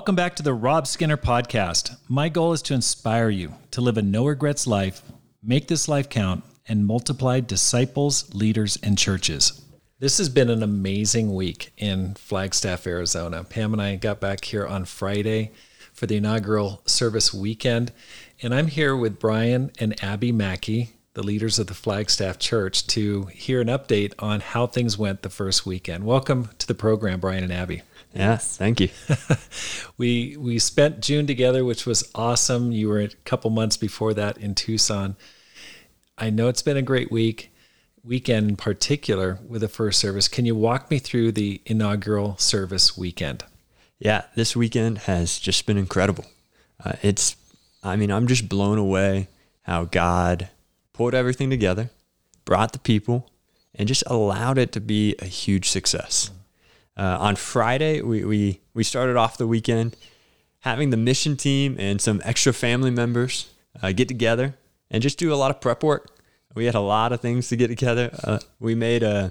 Welcome 0.00 0.16
back 0.16 0.34
to 0.36 0.42
the 0.42 0.54
Rob 0.54 0.86
Skinner 0.86 1.18
podcast. 1.18 1.98
My 2.08 2.30
goal 2.30 2.54
is 2.54 2.62
to 2.62 2.74
inspire 2.74 3.28
you 3.28 3.52
to 3.72 3.82
live 3.82 3.98
a 3.98 4.02
no 4.02 4.24
regrets 4.24 4.66
life, 4.66 5.02
make 5.42 5.68
this 5.68 5.88
life 5.88 6.08
count, 6.08 6.42
and 6.66 6.86
multiply 6.86 7.40
disciples, 7.40 8.32
leaders, 8.32 8.78
and 8.82 8.96
churches. 8.96 9.60
This 9.98 10.16
has 10.16 10.30
been 10.30 10.48
an 10.48 10.62
amazing 10.62 11.34
week 11.34 11.74
in 11.76 12.14
Flagstaff, 12.14 12.86
Arizona. 12.86 13.44
Pam 13.44 13.74
and 13.74 13.82
I 13.82 13.96
got 13.96 14.20
back 14.20 14.42
here 14.42 14.66
on 14.66 14.86
Friday 14.86 15.50
for 15.92 16.06
the 16.06 16.16
inaugural 16.16 16.80
service 16.86 17.34
weekend, 17.34 17.92
and 18.40 18.54
I'm 18.54 18.68
here 18.68 18.96
with 18.96 19.18
Brian 19.18 19.70
and 19.78 20.02
Abby 20.02 20.32
Mackie, 20.32 20.92
the 21.12 21.22
leaders 21.22 21.58
of 21.58 21.66
the 21.66 21.74
Flagstaff 21.74 22.38
Church, 22.38 22.86
to 22.86 23.24
hear 23.26 23.60
an 23.60 23.68
update 23.68 24.14
on 24.18 24.40
how 24.40 24.66
things 24.66 24.96
went 24.96 25.20
the 25.20 25.28
first 25.28 25.66
weekend. 25.66 26.04
Welcome 26.04 26.48
to 26.56 26.66
the 26.66 26.74
program, 26.74 27.20
Brian 27.20 27.44
and 27.44 27.52
Abby. 27.52 27.82
Yes, 28.14 28.56
thank 28.56 28.80
you. 28.80 28.88
we 29.98 30.36
we 30.36 30.58
spent 30.58 31.00
June 31.00 31.26
together, 31.26 31.64
which 31.64 31.86
was 31.86 32.10
awesome. 32.14 32.72
You 32.72 32.88
were 32.88 33.00
a 33.00 33.08
couple 33.08 33.50
months 33.50 33.76
before 33.76 34.14
that 34.14 34.38
in 34.38 34.54
Tucson. 34.54 35.16
I 36.18 36.30
know 36.30 36.48
it's 36.48 36.62
been 36.62 36.76
a 36.76 36.82
great 36.82 37.10
week, 37.10 37.52
weekend 38.02 38.50
in 38.50 38.56
particular 38.56 39.38
with 39.46 39.62
the 39.62 39.68
first 39.68 40.00
service. 40.00 40.28
Can 40.28 40.44
you 40.44 40.54
walk 40.54 40.90
me 40.90 40.98
through 40.98 41.32
the 41.32 41.62
inaugural 41.66 42.36
service 42.36 42.96
weekend? 42.96 43.44
Yeah, 43.98 44.24
this 44.34 44.56
weekend 44.56 44.98
has 44.98 45.38
just 45.38 45.66
been 45.66 45.78
incredible. 45.78 46.24
Uh, 46.82 46.92
it's, 47.02 47.36
I 47.82 47.96
mean, 47.96 48.10
I'm 48.10 48.26
just 48.26 48.48
blown 48.48 48.78
away 48.78 49.28
how 49.62 49.84
God 49.84 50.48
pulled 50.92 51.14
everything 51.14 51.50
together, 51.50 51.90
brought 52.44 52.72
the 52.72 52.78
people, 52.78 53.30
and 53.74 53.86
just 53.86 54.02
allowed 54.06 54.58
it 54.58 54.72
to 54.72 54.80
be 54.80 55.14
a 55.18 55.26
huge 55.26 55.68
success. 55.68 56.30
Uh, 56.96 57.16
on 57.20 57.36
Friday, 57.36 58.02
we, 58.02 58.24
we, 58.24 58.60
we 58.74 58.84
started 58.84 59.16
off 59.16 59.38
the 59.38 59.46
weekend 59.46 59.96
having 60.60 60.90
the 60.90 60.96
mission 60.96 61.36
team 61.36 61.76
and 61.78 62.00
some 62.00 62.20
extra 62.24 62.52
family 62.52 62.90
members 62.90 63.50
uh, 63.82 63.92
get 63.92 64.08
together 64.08 64.54
and 64.90 65.02
just 65.02 65.18
do 65.18 65.32
a 65.32 65.36
lot 65.36 65.50
of 65.50 65.60
prep 65.60 65.82
work. 65.82 66.18
We 66.54 66.66
had 66.66 66.74
a 66.74 66.80
lot 66.80 67.12
of 67.12 67.20
things 67.20 67.48
to 67.48 67.56
get 67.56 67.68
together. 67.68 68.10
Uh, 68.24 68.38
we 68.58 68.74
made 68.74 69.02
a, 69.02 69.08
uh, 69.08 69.30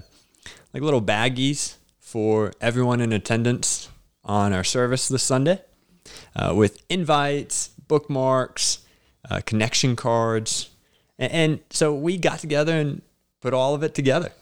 like 0.72 0.82
little 0.82 1.02
baggies 1.02 1.76
for 1.98 2.52
everyone 2.60 3.00
in 3.00 3.12
attendance 3.12 3.88
on 4.24 4.52
our 4.52 4.64
service 4.64 5.08
this 5.08 5.22
Sunday 5.22 5.60
uh, 6.34 6.54
with 6.56 6.82
invites, 6.88 7.68
bookmarks, 7.88 8.78
uh, 9.30 9.40
connection 9.44 9.96
cards. 9.96 10.70
And, 11.18 11.32
and, 11.32 11.60
so 11.70 11.94
we 11.94 12.16
got 12.16 12.38
together 12.38 12.72
and 12.72 13.02
put 13.40 13.52
all 13.52 13.74
of 13.74 13.82
it 13.82 13.94
together, 13.94 14.32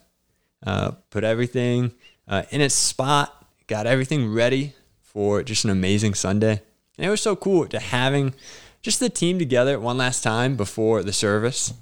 put 1.11 1.25
everything 1.25 1.93
uh, 2.29 2.43
in 2.51 2.61
its 2.61 2.75
spot, 2.75 3.47
got 3.67 3.87
everything 3.87 4.33
ready 4.33 4.75
for 5.01 5.43
just 5.43 5.65
an 5.65 5.71
amazing 5.71 6.15
Sunday. 6.15 6.63
And 6.97 7.07
it 7.07 7.11
was 7.11 7.21
so 7.21 7.35
cool 7.35 7.67
to 7.69 7.79
having 7.79 8.35
just 8.83 9.01
the 9.01 9.09
team 9.09 9.39
together 9.39 9.79
one 9.81 9.99
last 9.99 10.23
time 10.23 10.57
before 10.57 11.03
the 11.03 11.13
service. 11.13 11.73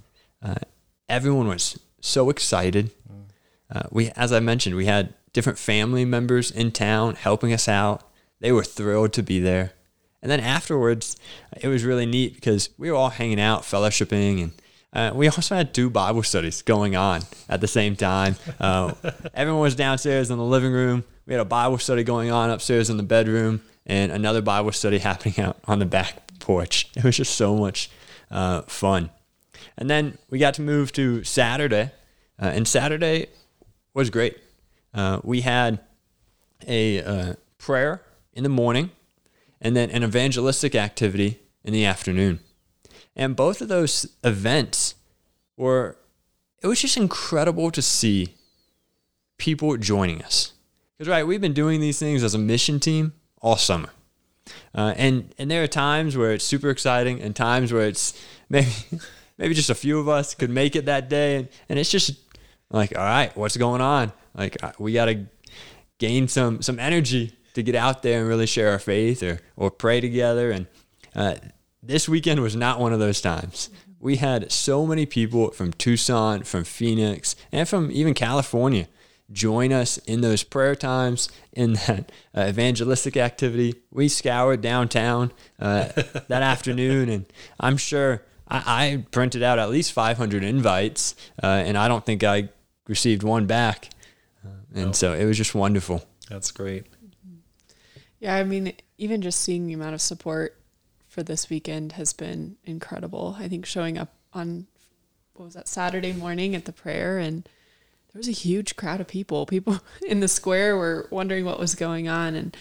Uh, 0.42 0.54
everyone 1.08 1.48
was 1.48 1.78
so 2.00 2.30
excited. 2.30 2.90
Uh, 3.70 3.82
we, 3.90 4.10
as 4.10 4.32
I 4.32 4.40
mentioned, 4.40 4.76
we 4.76 4.86
had 4.86 5.12
different 5.32 5.58
family 5.58 6.04
members 6.04 6.50
in 6.50 6.70
town 6.70 7.16
helping 7.16 7.52
us 7.52 7.68
out. 7.68 8.08
They 8.40 8.52
were 8.52 8.64
thrilled 8.64 9.12
to 9.14 9.22
be 9.22 9.40
there. 9.40 9.72
And 10.22 10.30
then 10.30 10.40
afterwards, 10.40 11.16
it 11.60 11.68
was 11.68 11.84
really 11.84 12.06
neat 12.06 12.34
because 12.34 12.70
we 12.78 12.90
were 12.90 12.96
all 12.96 13.10
hanging 13.10 13.40
out, 13.40 13.62
fellowshipping, 13.62 14.42
and 14.42 14.52
uh, 14.92 15.12
we 15.14 15.26
also 15.28 15.54
had 15.54 15.74
two 15.74 15.90
Bible 15.90 16.22
studies 16.22 16.62
going 16.62 16.96
on 16.96 17.22
at 17.48 17.60
the 17.60 17.68
same 17.68 17.96
time. 17.96 18.36
Uh, 18.58 18.94
everyone 19.34 19.60
was 19.60 19.74
downstairs 19.74 20.30
in 20.30 20.38
the 20.38 20.44
living 20.44 20.72
room. 20.72 21.04
We 21.26 21.34
had 21.34 21.40
a 21.40 21.44
Bible 21.44 21.78
study 21.78 22.04
going 22.04 22.30
on 22.30 22.50
upstairs 22.50 22.88
in 22.88 22.96
the 22.96 23.02
bedroom, 23.02 23.62
and 23.84 24.12
another 24.12 24.40
Bible 24.40 24.72
study 24.72 24.98
happening 25.10 25.40
out 25.40 25.58
on 25.64 25.78
the 25.78 25.86
back 25.86 26.38
porch. 26.38 26.88
It 26.96 27.04
was 27.04 27.16
just 27.16 27.34
so 27.34 27.56
much 27.56 27.90
uh, 28.30 28.62
fun. 28.62 29.10
And 29.76 29.90
then 29.90 30.18
we 30.30 30.38
got 30.38 30.54
to 30.54 30.62
move 30.62 30.92
to 30.92 31.24
Saturday, 31.24 31.90
uh, 32.40 32.46
and 32.46 32.66
Saturday 32.66 33.26
was 33.92 34.10
great. 34.10 34.38
Uh, 34.94 35.20
we 35.22 35.42
had 35.42 35.80
a 36.66 37.02
uh, 37.02 37.34
prayer 37.58 38.02
in 38.32 38.42
the 38.42 38.48
morning, 38.48 38.90
and 39.60 39.76
then 39.76 39.90
an 39.90 40.02
evangelistic 40.02 40.74
activity 40.74 41.40
in 41.64 41.72
the 41.72 41.84
afternoon. 41.84 42.40
And 43.16 43.34
both 43.34 43.60
of 43.62 43.68
those 43.68 44.06
events 44.22 44.94
were, 45.56 45.96
it 46.62 46.66
was 46.66 46.80
just 46.80 46.96
incredible 46.96 47.70
to 47.70 47.80
see 47.80 48.34
people 49.38 49.76
joining 49.78 50.22
us. 50.22 50.52
Because, 50.96 51.10
right, 51.10 51.26
we've 51.26 51.40
been 51.40 51.54
doing 51.54 51.80
these 51.80 51.98
things 51.98 52.22
as 52.22 52.34
a 52.34 52.38
mission 52.38 52.78
team 52.78 53.14
all 53.40 53.56
summer. 53.56 53.90
Uh, 54.74 54.94
and, 54.96 55.34
and 55.38 55.50
there 55.50 55.62
are 55.62 55.68
times 55.68 56.16
where 56.16 56.32
it's 56.32 56.44
super 56.44 56.70
exciting 56.70 57.20
and 57.20 57.34
times 57.34 57.72
where 57.72 57.86
it's 57.86 58.22
maybe, 58.48 58.70
maybe 59.38 59.54
just 59.54 59.70
a 59.70 59.74
few 59.74 59.98
of 59.98 60.08
us 60.08 60.34
could 60.34 60.50
make 60.50 60.76
it 60.76 60.84
that 60.84 61.08
day. 61.08 61.36
And, 61.36 61.48
and 61.68 61.78
it's 61.78 61.90
just 61.90 62.12
like, 62.70 62.96
all 62.96 63.04
right, 63.04 63.34
what's 63.36 63.56
going 63.56 63.80
on? 63.80 64.12
Like, 64.34 64.62
uh, 64.62 64.72
we 64.78 64.92
got 64.92 65.06
to 65.06 65.26
gain 65.98 66.28
some, 66.28 66.60
some 66.60 66.78
energy 66.78 67.32
to 67.54 67.62
get 67.62 67.74
out 67.74 68.02
there 68.02 68.20
and 68.20 68.28
really 68.28 68.46
share 68.46 68.70
our 68.70 68.78
faith 68.78 69.22
or, 69.22 69.40
or 69.56 69.70
pray 69.70 70.00
together. 70.00 70.50
And 70.50 70.66
uh, 71.14 71.36
this 71.86 72.08
weekend 72.08 72.40
was 72.40 72.56
not 72.56 72.80
one 72.80 72.92
of 72.92 72.98
those 72.98 73.20
times. 73.20 73.70
We 73.98 74.16
had 74.16 74.52
so 74.52 74.86
many 74.86 75.06
people 75.06 75.50
from 75.50 75.72
Tucson, 75.72 76.42
from 76.42 76.64
Phoenix, 76.64 77.34
and 77.50 77.68
from 77.68 77.90
even 77.90 78.14
California 78.14 78.88
join 79.32 79.72
us 79.72 79.98
in 79.98 80.20
those 80.20 80.42
prayer 80.44 80.74
times, 80.74 81.28
in 81.52 81.74
that 81.74 82.12
uh, 82.34 82.46
evangelistic 82.48 83.16
activity. 83.16 83.74
We 83.90 84.08
scoured 84.08 84.60
downtown 84.60 85.32
uh, 85.58 85.88
that 86.28 86.42
afternoon, 86.42 87.08
and 87.08 87.26
I'm 87.58 87.76
sure 87.76 88.22
I, 88.48 88.62
I, 88.66 89.04
printed 89.10 89.42
out 89.42 89.58
at 89.58 89.70
least 89.70 89.92
500 89.92 90.44
invites, 90.44 91.14
uh, 91.42 91.46
and 91.46 91.76
I 91.76 91.88
don't 91.88 92.06
think 92.06 92.22
I 92.22 92.50
received 92.86 93.22
one 93.22 93.46
back. 93.46 93.90
Uh, 94.44 94.50
and 94.74 94.94
so 94.94 95.12
it 95.12 95.24
was 95.24 95.36
just 95.36 95.54
wonderful. 95.54 96.04
That's 96.28 96.50
great. 96.50 96.86
Yeah, 98.20 98.36
I 98.36 98.44
mean, 98.44 98.72
even 98.98 99.22
just 99.22 99.40
seeing 99.40 99.66
the 99.66 99.72
amount 99.72 99.94
of 99.94 100.00
support 100.00 100.55
for 101.16 101.22
this 101.22 101.48
weekend 101.48 101.92
has 101.92 102.12
been 102.12 102.56
incredible. 102.66 103.36
I 103.38 103.48
think 103.48 103.64
showing 103.64 103.96
up 103.96 104.12
on 104.34 104.66
what 105.32 105.46
was 105.46 105.54
that 105.54 105.66
Saturday 105.66 106.12
morning 106.12 106.54
at 106.54 106.66
the 106.66 106.74
prayer 106.74 107.16
and 107.16 107.42
there 108.12 108.18
was 108.18 108.28
a 108.28 108.32
huge 108.32 108.76
crowd 108.76 109.00
of 109.00 109.08
people. 109.08 109.46
People 109.46 109.80
in 110.06 110.20
the 110.20 110.28
square 110.28 110.76
were 110.76 111.08
wondering 111.10 111.46
what 111.46 111.58
was 111.58 111.74
going 111.74 112.06
on 112.06 112.34
and 112.34 112.54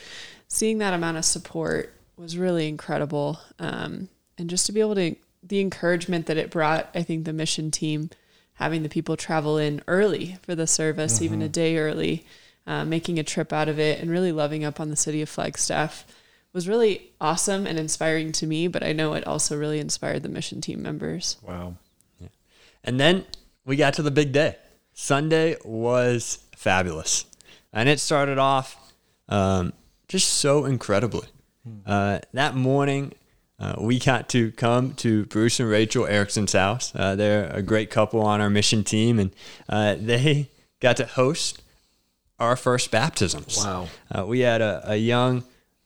seeing 0.48 0.78
that 0.78 0.94
amount 0.94 1.18
of 1.18 1.26
support 1.26 1.94
was 2.16 2.38
really 2.38 2.70
incredible. 2.70 3.42
Um, 3.60 4.08
and 4.38 4.50
just 4.50 4.68
to 4.68 4.72
be 4.72 4.80
able 4.80 4.96
to 4.96 5.18
the 5.44 5.60
encouragement 5.60 6.28
that 6.28 6.38
it 6.38 6.50
brought, 6.50 6.90
I 6.96 7.04
think 7.04 7.26
the 7.26 7.34
mission 7.34 7.72
team 7.72 8.10
having 8.54 8.84
the 8.84 8.90
people 8.90 9.18
travel 9.18 9.58
in 9.58 9.82
early 9.86 10.38
for 10.44 10.56
the 10.56 10.66
service, 10.66 11.16
mm-hmm. 11.16 11.26
even 11.26 11.42
a 11.42 11.50
day 11.50 11.78
early, 11.78 12.26
uh, 12.66 12.86
making 12.86 13.20
a 13.20 13.24
trip 13.24 13.52
out 13.52 13.68
of 13.68 13.80
it, 13.80 14.00
and 14.00 14.10
really 14.10 14.32
loving 14.32 14.64
up 14.64 14.80
on 14.80 14.90
the 14.90 14.96
city 14.96 15.22
of 15.22 15.28
Flagstaff 15.28 16.06
was 16.56 16.70
really 16.70 17.12
awesome 17.20 17.68
and 17.68 17.78
inspiring 17.78 18.32
to 18.32 18.48
me, 18.48 18.70
but 18.70 18.82
I 18.82 18.94
know 18.94 19.14
it 19.14 19.28
also 19.28 19.58
really 19.58 19.78
inspired 19.78 20.24
the 20.24 20.30
mission 20.30 20.62
team 20.62 20.82
members. 20.82 21.36
Wow. 21.42 21.76
Yeah. 22.18 22.30
And 22.86 22.98
then 22.98 23.26
we 23.66 23.76
got 23.76 23.94
to 23.96 24.02
the 24.02 24.10
big 24.10 24.32
day. 24.32 24.56
Sunday 24.94 25.58
was 25.66 26.46
fabulous. 26.56 27.26
And 27.74 27.90
it 27.90 28.00
started 28.00 28.38
off 28.38 28.94
um, 29.28 29.74
just 30.08 30.30
so 30.30 30.64
incredibly. 30.64 31.28
Hmm. 31.66 31.80
Uh, 31.86 32.20
that 32.32 32.56
morning, 32.56 33.12
uh, 33.60 33.76
we 33.78 34.00
got 34.00 34.30
to 34.30 34.54
come 34.54 34.94
to 34.94 35.26
Bruce 35.26 35.60
and 35.60 35.70
Rachel 35.70 36.08
Erickson's 36.08 36.54
house. 36.54 36.94
Uh, 36.96 37.18
they're 37.18 37.50
a 37.52 37.62
great 37.62 37.90
couple 37.90 38.22
on 38.22 38.40
our 38.40 38.50
mission 38.50 38.86
team, 38.86 39.20
and 39.20 39.32
uh, 39.68 39.96
they 40.00 40.50
got 40.80 40.96
to 40.98 41.06
host 41.06 41.62
our 42.40 42.56
first 42.56 42.92
baptisms. 42.92 43.58
Wow. 43.58 43.90
Uh, 44.10 44.26
we 44.26 44.40
had 44.40 44.62
a, 44.62 44.82
a 44.86 44.96
young 44.96 45.44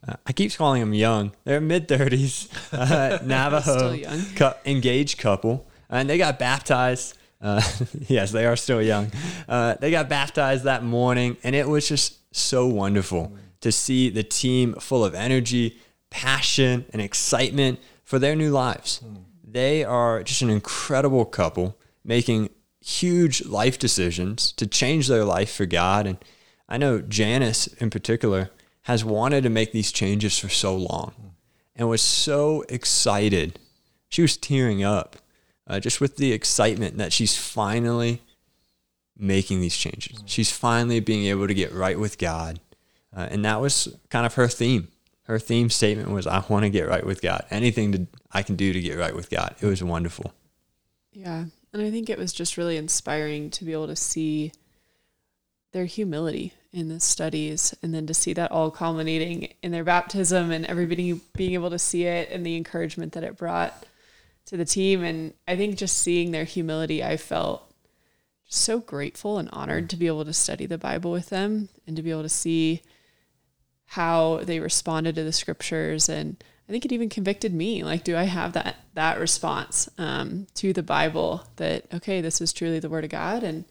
uh, 0.08 0.16
I 0.26 0.32
keep 0.32 0.54
calling 0.56 0.80
them 0.82 0.94
young. 0.94 1.34
They're 1.44 1.62
mid 1.62 1.88
thirties, 1.88 2.50
uh, 2.72 3.20
Navajo 3.24 3.98
cu- 4.36 4.58
engaged 4.66 5.18
couple, 5.18 5.68
and 5.90 6.10
they 6.10 6.18
got 6.18 6.40
baptized. 6.40 7.18
Uh, 7.42 7.62
yes, 8.08 8.32
they 8.32 8.46
are 8.46 8.56
still 8.56 8.82
young. 8.82 9.12
Uh, 9.48 9.76
they 9.80 9.92
got 9.92 10.10
baptized 10.10 10.64
that 10.64 10.84
morning, 10.84 11.38
and 11.44 11.56
it 11.56 11.68
was 11.68 11.88
just 11.88 12.36
so 12.36 12.68
wonderful 12.68 13.34
to 13.62 13.72
see 13.72 14.10
the 14.10 14.24
team 14.24 14.74
full 14.76 15.04
of 15.04 15.14
energy, 15.14 15.78
passion, 16.10 16.86
and 16.94 17.02
excitement 17.02 17.80
for 18.04 18.20
their 18.20 18.36
new 18.36 18.52
lives. 18.52 19.02
They 19.44 19.84
are 19.84 20.24
just 20.24 20.42
an 20.42 20.50
incredible 20.50 21.26
couple 21.26 21.78
making 22.04 22.50
huge 22.82 23.46
life 23.46 23.78
decisions 23.78 24.52
to 24.54 24.66
change 24.66 25.08
their 25.08 25.26
life 25.26 25.54
for 25.54 25.66
God. 25.66 26.08
And 26.08 26.18
I 26.68 26.78
know 26.78 27.02
Janice 27.02 27.68
in 27.68 27.90
particular 27.90 28.52
has 28.90 29.06
wanted 29.06 29.44
to 29.44 29.52
make 29.52 29.72
these 29.72 29.92
changes 29.92 30.40
for 30.40 30.50
so 30.50 30.76
long 30.76 31.14
and 31.76 31.88
was 31.88 32.02
so 32.02 32.64
excited. 32.70 33.60
She 34.08 34.24
was 34.24 34.36
tearing 34.36 34.84
up 34.84 35.18
uh, 35.68 35.80
just 35.80 36.02
with 36.02 36.18
the 36.18 36.34
excitement 36.34 36.98
that 36.98 37.14
she's 37.14 37.38
finally 37.38 38.24
making 39.16 39.62
these 39.62 39.78
changes. 39.78 40.24
She's 40.26 40.52
finally 40.52 41.00
being 41.02 41.28
able 41.28 41.48
to 41.48 41.54
get 41.54 41.72
right 41.72 42.00
with 42.00 42.18
God. 42.18 42.60
Uh, 43.16 43.28
and 43.30 43.46
that 43.46 43.62
was 43.62 43.96
kind 44.10 44.26
of 44.26 44.34
her 44.34 44.48
theme 44.48 44.88
her 45.26 45.38
theme 45.38 45.70
statement 45.70 46.10
was, 46.10 46.26
"I 46.26 46.44
want 46.50 46.64
to 46.64 46.72
get 46.72 46.88
right 46.88 47.06
with 47.06 47.22
God. 47.22 47.46
Anything 47.52 47.92
to, 47.92 48.08
I 48.32 48.42
can 48.42 48.56
do 48.56 48.74
to 48.74 48.82
get 48.82 48.98
right 48.98 49.16
with 49.16 49.30
God." 49.30 49.54
It 49.62 49.68
was 49.68 49.84
wonderful. 49.84 50.34
Yeah. 51.14 51.46
And 51.74 51.82
I 51.84 51.92
think 51.92 52.10
it 52.10 52.18
was 52.18 52.34
just 52.34 52.58
really 52.58 52.78
inspiring 52.78 53.52
to 53.52 53.66
be 53.66 53.72
able 53.72 53.86
to 53.86 53.96
see 53.96 54.52
their 55.74 55.86
humility 55.86 56.54
in 56.72 56.90
the 56.90 57.00
studies 57.00 57.76
and 57.82 57.94
then 57.94 58.06
to 58.06 58.14
see 58.14 58.34
that 58.34 58.52
all 58.52 58.70
culminating 58.70 59.54
in 59.64 59.72
their 59.72 59.84
baptism 59.84 60.52
and 60.52 60.66
everybody 60.66 61.20
being 61.36 61.54
able 61.54 61.70
to 61.70 61.80
see 61.80 62.04
it 62.04 62.30
and 62.32 62.46
the 62.46 62.56
encouragement 62.56 63.14
that 63.14 63.24
it 63.24 63.38
brought 63.38 63.86
to 64.46 64.56
the 64.56 64.66
team. 64.66 65.04
And 65.04 65.34
I 65.48 65.56
think 65.56 65.78
just 65.78 65.98
seeing 65.98 66.32
their 66.32 66.44
humility, 66.44 67.04
I 67.04 67.18
felt 67.18 67.74
so 68.48 68.80
grateful 68.80 69.38
and 69.38 69.50
honored 69.52 69.90
to 69.90 69.96
be 69.96 70.08
able 70.08 70.26
to 70.26 70.34
study 70.34 70.66
the 70.66 70.78
Bible 70.78 71.12
with 71.12 71.30
them 71.30 71.70
and 71.88 71.96
to 71.96 72.04
be 72.04 72.12
able 72.12 72.24
to 72.24 72.30
see 72.30 72.82
how 73.86 74.42
they 74.44 74.60
responded 74.60 75.16
to 75.16 75.24
the 75.24 75.34
scriptures 75.34 76.08
and 76.10 76.44
I 76.70 76.72
think 76.72 76.86
it 76.86 76.92
even 76.92 77.10
convicted 77.10 77.52
me. 77.52 77.84
Like, 77.84 78.04
do 78.04 78.16
I 78.16 78.26
have 78.26 78.54
that 78.54 78.76
that 78.94 79.20
response 79.20 79.90
um, 79.98 80.46
to 80.54 80.72
the 80.72 80.84
Bible 80.84 81.44
that 81.56 81.86
okay, 81.92 82.22
this 82.22 82.42
is 82.42 82.54
truly 82.54 82.80
the 82.80 82.90
Word 82.90 83.04
of 83.04 83.10
God, 83.10 83.42
and 83.42 83.66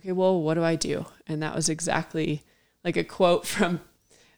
okay, 0.00 0.12
well, 0.12 0.40
what 0.40 0.54
do 0.54 0.64
I 0.64 0.76
do? 0.76 1.06
And 1.26 1.42
that 1.42 1.54
was 1.54 1.68
exactly 1.68 2.42
like 2.84 2.96
a 2.96 3.04
quote 3.04 3.46
from 3.46 3.80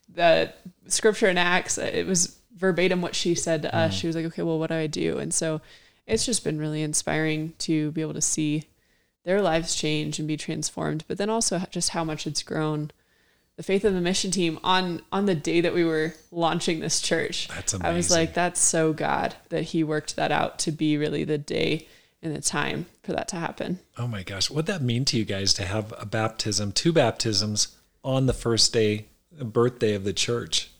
the 0.09 0.53
scripture 0.87 1.29
in 1.29 1.39
Acts. 1.39 1.79
It 1.79 2.07
was 2.07 2.39
verbatim 2.57 3.01
what 3.01 3.15
she 3.15 3.35
said 3.35 3.63
to 3.63 3.75
us. 3.75 3.95
Mm. 3.95 4.01
She 4.01 4.07
was 4.07 4.17
like, 4.17 4.27
okay, 4.27 4.43
well, 4.43 4.59
what 4.59 4.69
do 4.69 4.77
I 4.77 4.87
do? 4.87 5.19
And 5.19 5.33
so 5.33 5.61
it's 6.07 6.27
just 6.27 6.45
been 6.45 6.59
really 6.59 6.83
inspiring 6.83 7.55
to 7.61 7.91
be 7.93 8.01
able 8.01 8.15
to 8.15 8.21
see 8.21 8.65
their 9.25 9.41
lives 9.41 9.75
change 9.75 10.19
and 10.19 10.27
be 10.27 10.37
transformed, 10.37 11.05
but 11.07 11.17
then 11.17 11.31
also 11.31 11.61
just 11.71 11.91
how 11.91 12.03
much 12.03 12.27
it's 12.27 12.43
grown 12.43 12.91
the 13.57 13.63
faith 13.63 13.85
of 13.85 13.95
the 13.95 14.01
mission 14.01 14.31
team 14.31 14.59
on 14.65 15.03
on 15.13 15.27
the 15.27 15.35
day 15.35 15.61
that 15.61 15.75
we 15.75 15.85
were 15.85 16.15
launching 16.31 16.81
this 16.81 17.01
church. 17.01 17.49
That's 17.49 17.75
amazing. 17.75 17.87
I 17.87 17.95
was 17.95 18.11
like, 18.11 18.35
that's 18.35 18.61
so 18.61 18.93
God 18.93 19.37
that 19.51 19.63
He 19.65 19.85
worked 19.85 20.17
that 20.17 20.33
out 20.33 20.59
to 20.61 20.73
be 20.73 20.97
really 20.97 21.23
the 21.25 21.39
day 21.39 21.87
and 22.23 22.35
the 22.35 22.41
time 22.41 22.87
for 23.03 23.13
that 23.13 23.29
to 23.29 23.37
happen. 23.37 23.81
Oh 23.99 24.07
my 24.07 24.23
gosh, 24.23 24.51
what 24.51 24.67
that 24.67 24.83
mean 24.83 25.05
to 25.07 25.17
you 25.17 25.25
guys 25.25 25.53
to 25.55 25.65
have 25.65 25.93
a 25.99 26.07
baptism, 26.07 26.73
two 26.73 26.93
baptisms 26.93 27.77
on 28.05 28.27
the 28.27 28.33
first 28.33 28.73
day, 28.73 29.07
birthday 29.33 29.95
of 29.95 30.05
the 30.05 30.13
church? 30.13 30.71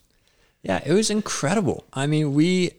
Yeah, 0.63 0.81
it 0.85 0.93
was 0.93 1.11
incredible. 1.11 1.85
I 1.93 2.07
mean, 2.07 2.35
we 2.35 2.73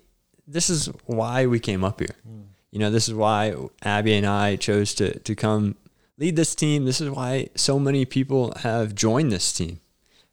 this 0.47 0.69
is 0.69 0.87
why 1.05 1.45
we 1.45 1.59
came 1.59 1.83
up 1.83 1.99
here. 1.99 2.15
Mm. 2.27 2.43
You 2.71 2.79
know, 2.79 2.89
this 2.89 3.07
is 3.07 3.13
why 3.13 3.55
Abby 3.83 4.13
and 4.13 4.25
I 4.25 4.55
chose 4.55 4.93
to 4.95 5.19
to 5.19 5.35
come 5.35 5.75
lead 6.17 6.35
this 6.35 6.55
team. 6.55 6.85
This 6.85 7.01
is 7.01 7.09
why 7.09 7.49
so 7.55 7.77
many 7.79 8.05
people 8.05 8.53
have 8.59 8.95
joined 8.95 9.31
this 9.31 9.51
team 9.51 9.79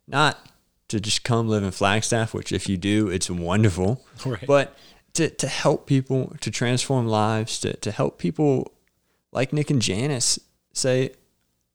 not 0.06 0.46
to 0.88 1.00
just 1.00 1.22
come 1.24 1.48
live 1.48 1.62
in 1.62 1.70
Flagstaff, 1.70 2.34
which 2.34 2.52
if 2.52 2.68
you 2.68 2.76
do, 2.76 3.08
it's 3.08 3.30
wonderful, 3.30 4.04
right. 4.26 4.44
but 4.46 4.76
to, 5.14 5.30
to 5.30 5.46
help 5.46 5.86
people, 5.86 6.34
to 6.40 6.50
transform 6.50 7.06
lives, 7.06 7.60
to, 7.60 7.76
to 7.78 7.90
help 7.90 8.18
people 8.18 8.72
like 9.32 9.52
Nick 9.52 9.70
and 9.70 9.82
Janice 9.82 10.38
say, 10.72 11.12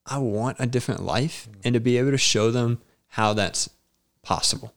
I 0.05 0.19
want 0.19 0.57
a 0.59 0.65
different 0.65 1.03
life 1.03 1.47
mm. 1.49 1.61
and 1.63 1.73
to 1.73 1.79
be 1.79 1.97
able 1.97 2.11
to 2.11 2.17
show 2.17 2.51
them 2.51 2.81
how 3.09 3.33
that's 3.33 3.69
possible. 4.21 4.73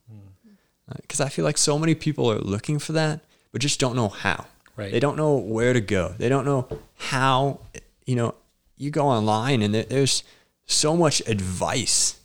Because 0.97 1.21
mm. 1.21 1.25
uh, 1.25 1.27
I 1.27 1.29
feel 1.29 1.45
like 1.45 1.59
so 1.59 1.79
many 1.79 1.95
people 1.95 2.31
are 2.31 2.39
looking 2.39 2.79
for 2.79 2.93
that, 2.93 3.21
but 3.53 3.61
just 3.61 3.81
don't 3.81 3.97
know 3.97 4.09
how. 4.09 4.47
Right. 4.77 4.93
They 4.93 5.01
don't 5.01 5.17
know 5.17 5.37
where 5.37 5.73
to 5.73 5.81
go. 5.81 6.15
They 6.19 6.29
don't 6.29 6.45
know 6.45 6.69
how, 6.97 7.61
you 8.07 8.15
know, 8.15 8.35
you 8.77 8.91
go 8.91 9.07
online 9.07 9.61
and 9.61 9.75
there's 9.75 10.23
so 10.67 10.97
much 10.97 11.21
advice 11.27 12.21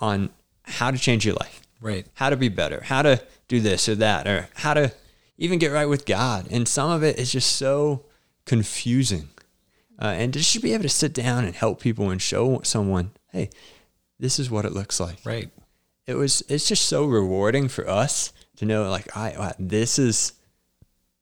on 0.00 0.30
how 0.62 0.90
to 0.90 0.98
change 0.98 1.24
your 1.24 1.36
life. 1.36 1.62
Right. 1.80 2.06
How 2.14 2.30
to 2.30 2.36
be 2.36 2.48
better, 2.48 2.82
how 2.82 3.02
to 3.02 3.22
do 3.46 3.60
this 3.60 3.88
or 3.88 3.94
that, 3.96 4.26
or 4.26 4.48
how 4.54 4.74
to 4.74 4.92
even 5.38 5.58
get 5.58 5.72
right 5.72 5.88
with 5.88 6.04
God. 6.04 6.48
And 6.50 6.68
some 6.68 6.90
of 6.90 7.02
it 7.02 7.18
is 7.18 7.32
just 7.32 7.56
so 7.56 8.04
confusing. 8.44 9.28
Uh, 10.00 10.14
and 10.16 10.32
to 10.32 10.38
just 10.38 10.62
be 10.62 10.74
able 10.74 10.82
to 10.82 10.88
sit 10.88 11.14
down 11.14 11.44
and 11.44 11.54
help 11.54 11.80
people 11.80 12.10
and 12.10 12.20
show 12.20 12.60
someone, 12.62 13.12
hey, 13.32 13.50
this 14.18 14.38
is 14.38 14.50
what 14.50 14.64
it 14.64 14.72
looks 14.72 15.00
like. 15.00 15.18
Right. 15.24 15.50
It 16.06 16.14
was, 16.14 16.42
it's 16.48 16.68
just 16.68 16.86
so 16.86 17.04
rewarding 17.04 17.68
for 17.68 17.88
us 17.88 18.32
to 18.56 18.64
know, 18.64 18.88
like, 18.90 19.16
all 19.16 19.24
right, 19.24 19.38
wow, 19.38 19.52
this 19.58 19.98
is 19.98 20.32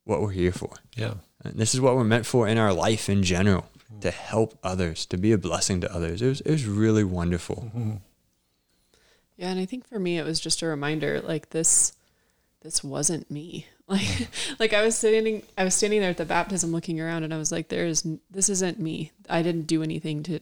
what 0.05 0.21
we're 0.21 0.31
here 0.31 0.53
for. 0.53 0.75
Yeah. 0.95 1.15
And 1.45 1.55
this 1.55 1.75
is 1.75 1.81
what 1.81 1.97
we're 1.97 2.05
meant 2.05 2.27
for 2.27 2.49
in 2.49 2.59
our 2.59 2.73
life 2.73 3.09
in 3.09 3.23
general 3.23 3.67
to 4.01 4.11
help 4.11 4.59
others, 4.63 5.07
to 5.07 5.17
be 5.17 5.33
a 5.33 5.39
blessing 5.39 5.81
to 5.81 5.95
others. 5.95 6.23
It 6.23 6.29
was, 6.29 6.41
it 6.43 6.51
was 6.51 6.67
really 6.67 7.05
wonderful. 7.05 7.71
Mm-hmm. 7.75 7.95
Yeah, 9.37 9.51
and 9.51 9.61
I 9.61 9.67
think 9.67 9.87
for 9.87 9.99
me 9.99 10.19
it 10.19 10.25
was 10.25 10.41
just 10.41 10.63
a 10.63 10.67
reminder 10.67 11.21
like 11.21 11.51
this 11.51 11.93
this 12.63 12.83
wasn't 12.83 13.31
me. 13.31 13.67
Like 13.89 14.29
like 14.59 14.73
I 14.73 14.83
was 14.83 14.99
sitting 14.99 15.45
I 15.57 15.63
was 15.63 15.73
standing 15.73 16.01
there 16.01 16.11
at 16.11 16.17
the 16.17 16.25
baptism 16.25 16.73
looking 16.73 17.01
around 17.01 17.23
and 17.23 17.33
I 17.33 17.39
was 17.39 17.53
like 17.53 17.69
there 17.69 17.87
is 17.87 18.05
this 18.29 18.49
isn't 18.49 18.81
me. 18.81 19.13
I 19.29 19.43
didn't 19.43 19.69
do 19.69 19.81
anything 19.81 20.25
to 20.25 20.41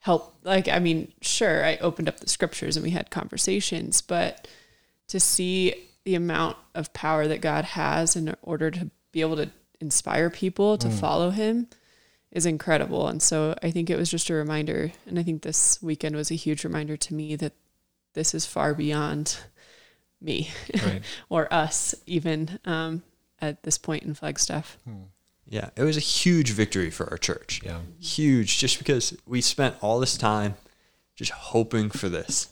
help 0.00 0.34
like 0.44 0.68
I 0.68 0.78
mean, 0.78 1.12
sure, 1.22 1.64
I 1.64 1.78
opened 1.78 2.08
up 2.08 2.20
the 2.20 2.28
scriptures 2.28 2.76
and 2.76 2.84
we 2.84 2.90
had 2.90 3.10
conversations, 3.10 4.02
but 4.02 4.46
to 5.08 5.18
see 5.18 5.88
the 6.04 6.14
amount 6.14 6.58
of 6.74 6.92
power 6.92 7.26
that 7.26 7.40
God 7.40 7.64
has 7.64 8.16
in 8.16 8.36
order 8.42 8.70
to 8.70 8.90
be 9.12 9.22
able 9.22 9.36
to 9.36 9.50
inspire 9.80 10.28
people 10.28 10.76
to 10.76 10.88
mm. 10.88 10.92
follow 10.92 11.30
him 11.30 11.68
is 12.30 12.44
incredible. 12.44 13.08
And 13.08 13.22
so 13.22 13.54
I 13.62 13.70
think 13.70 13.88
it 13.88 13.96
was 13.96 14.10
just 14.10 14.28
a 14.28 14.34
reminder 14.34 14.92
and 15.06 15.18
I 15.18 15.22
think 15.22 15.40
this 15.40 15.82
weekend 15.82 16.14
was 16.14 16.30
a 16.30 16.34
huge 16.34 16.64
reminder 16.64 16.98
to 16.98 17.14
me 17.14 17.34
that 17.36 17.54
this 18.12 18.34
is 18.34 18.44
far 18.44 18.74
beyond 18.74 19.38
me 20.20 20.50
right. 20.84 21.02
or 21.28 21.52
us 21.52 21.94
even 22.06 22.58
um, 22.64 23.02
at 23.40 23.62
this 23.62 23.78
point 23.78 24.02
in 24.04 24.14
Flagstaff. 24.14 24.78
Hmm. 24.84 25.04
Yeah, 25.48 25.70
it 25.76 25.82
was 25.82 25.96
a 25.96 26.00
huge 26.00 26.50
victory 26.50 26.90
for 26.90 27.08
our 27.10 27.18
church. 27.18 27.60
Yeah. 27.64 27.78
Huge, 28.00 28.58
just 28.58 28.78
because 28.78 29.16
we 29.26 29.40
spent 29.40 29.76
all 29.80 30.00
this 30.00 30.16
time 30.16 30.56
just 31.14 31.30
hoping 31.30 31.88
for 31.88 32.08
this. 32.08 32.48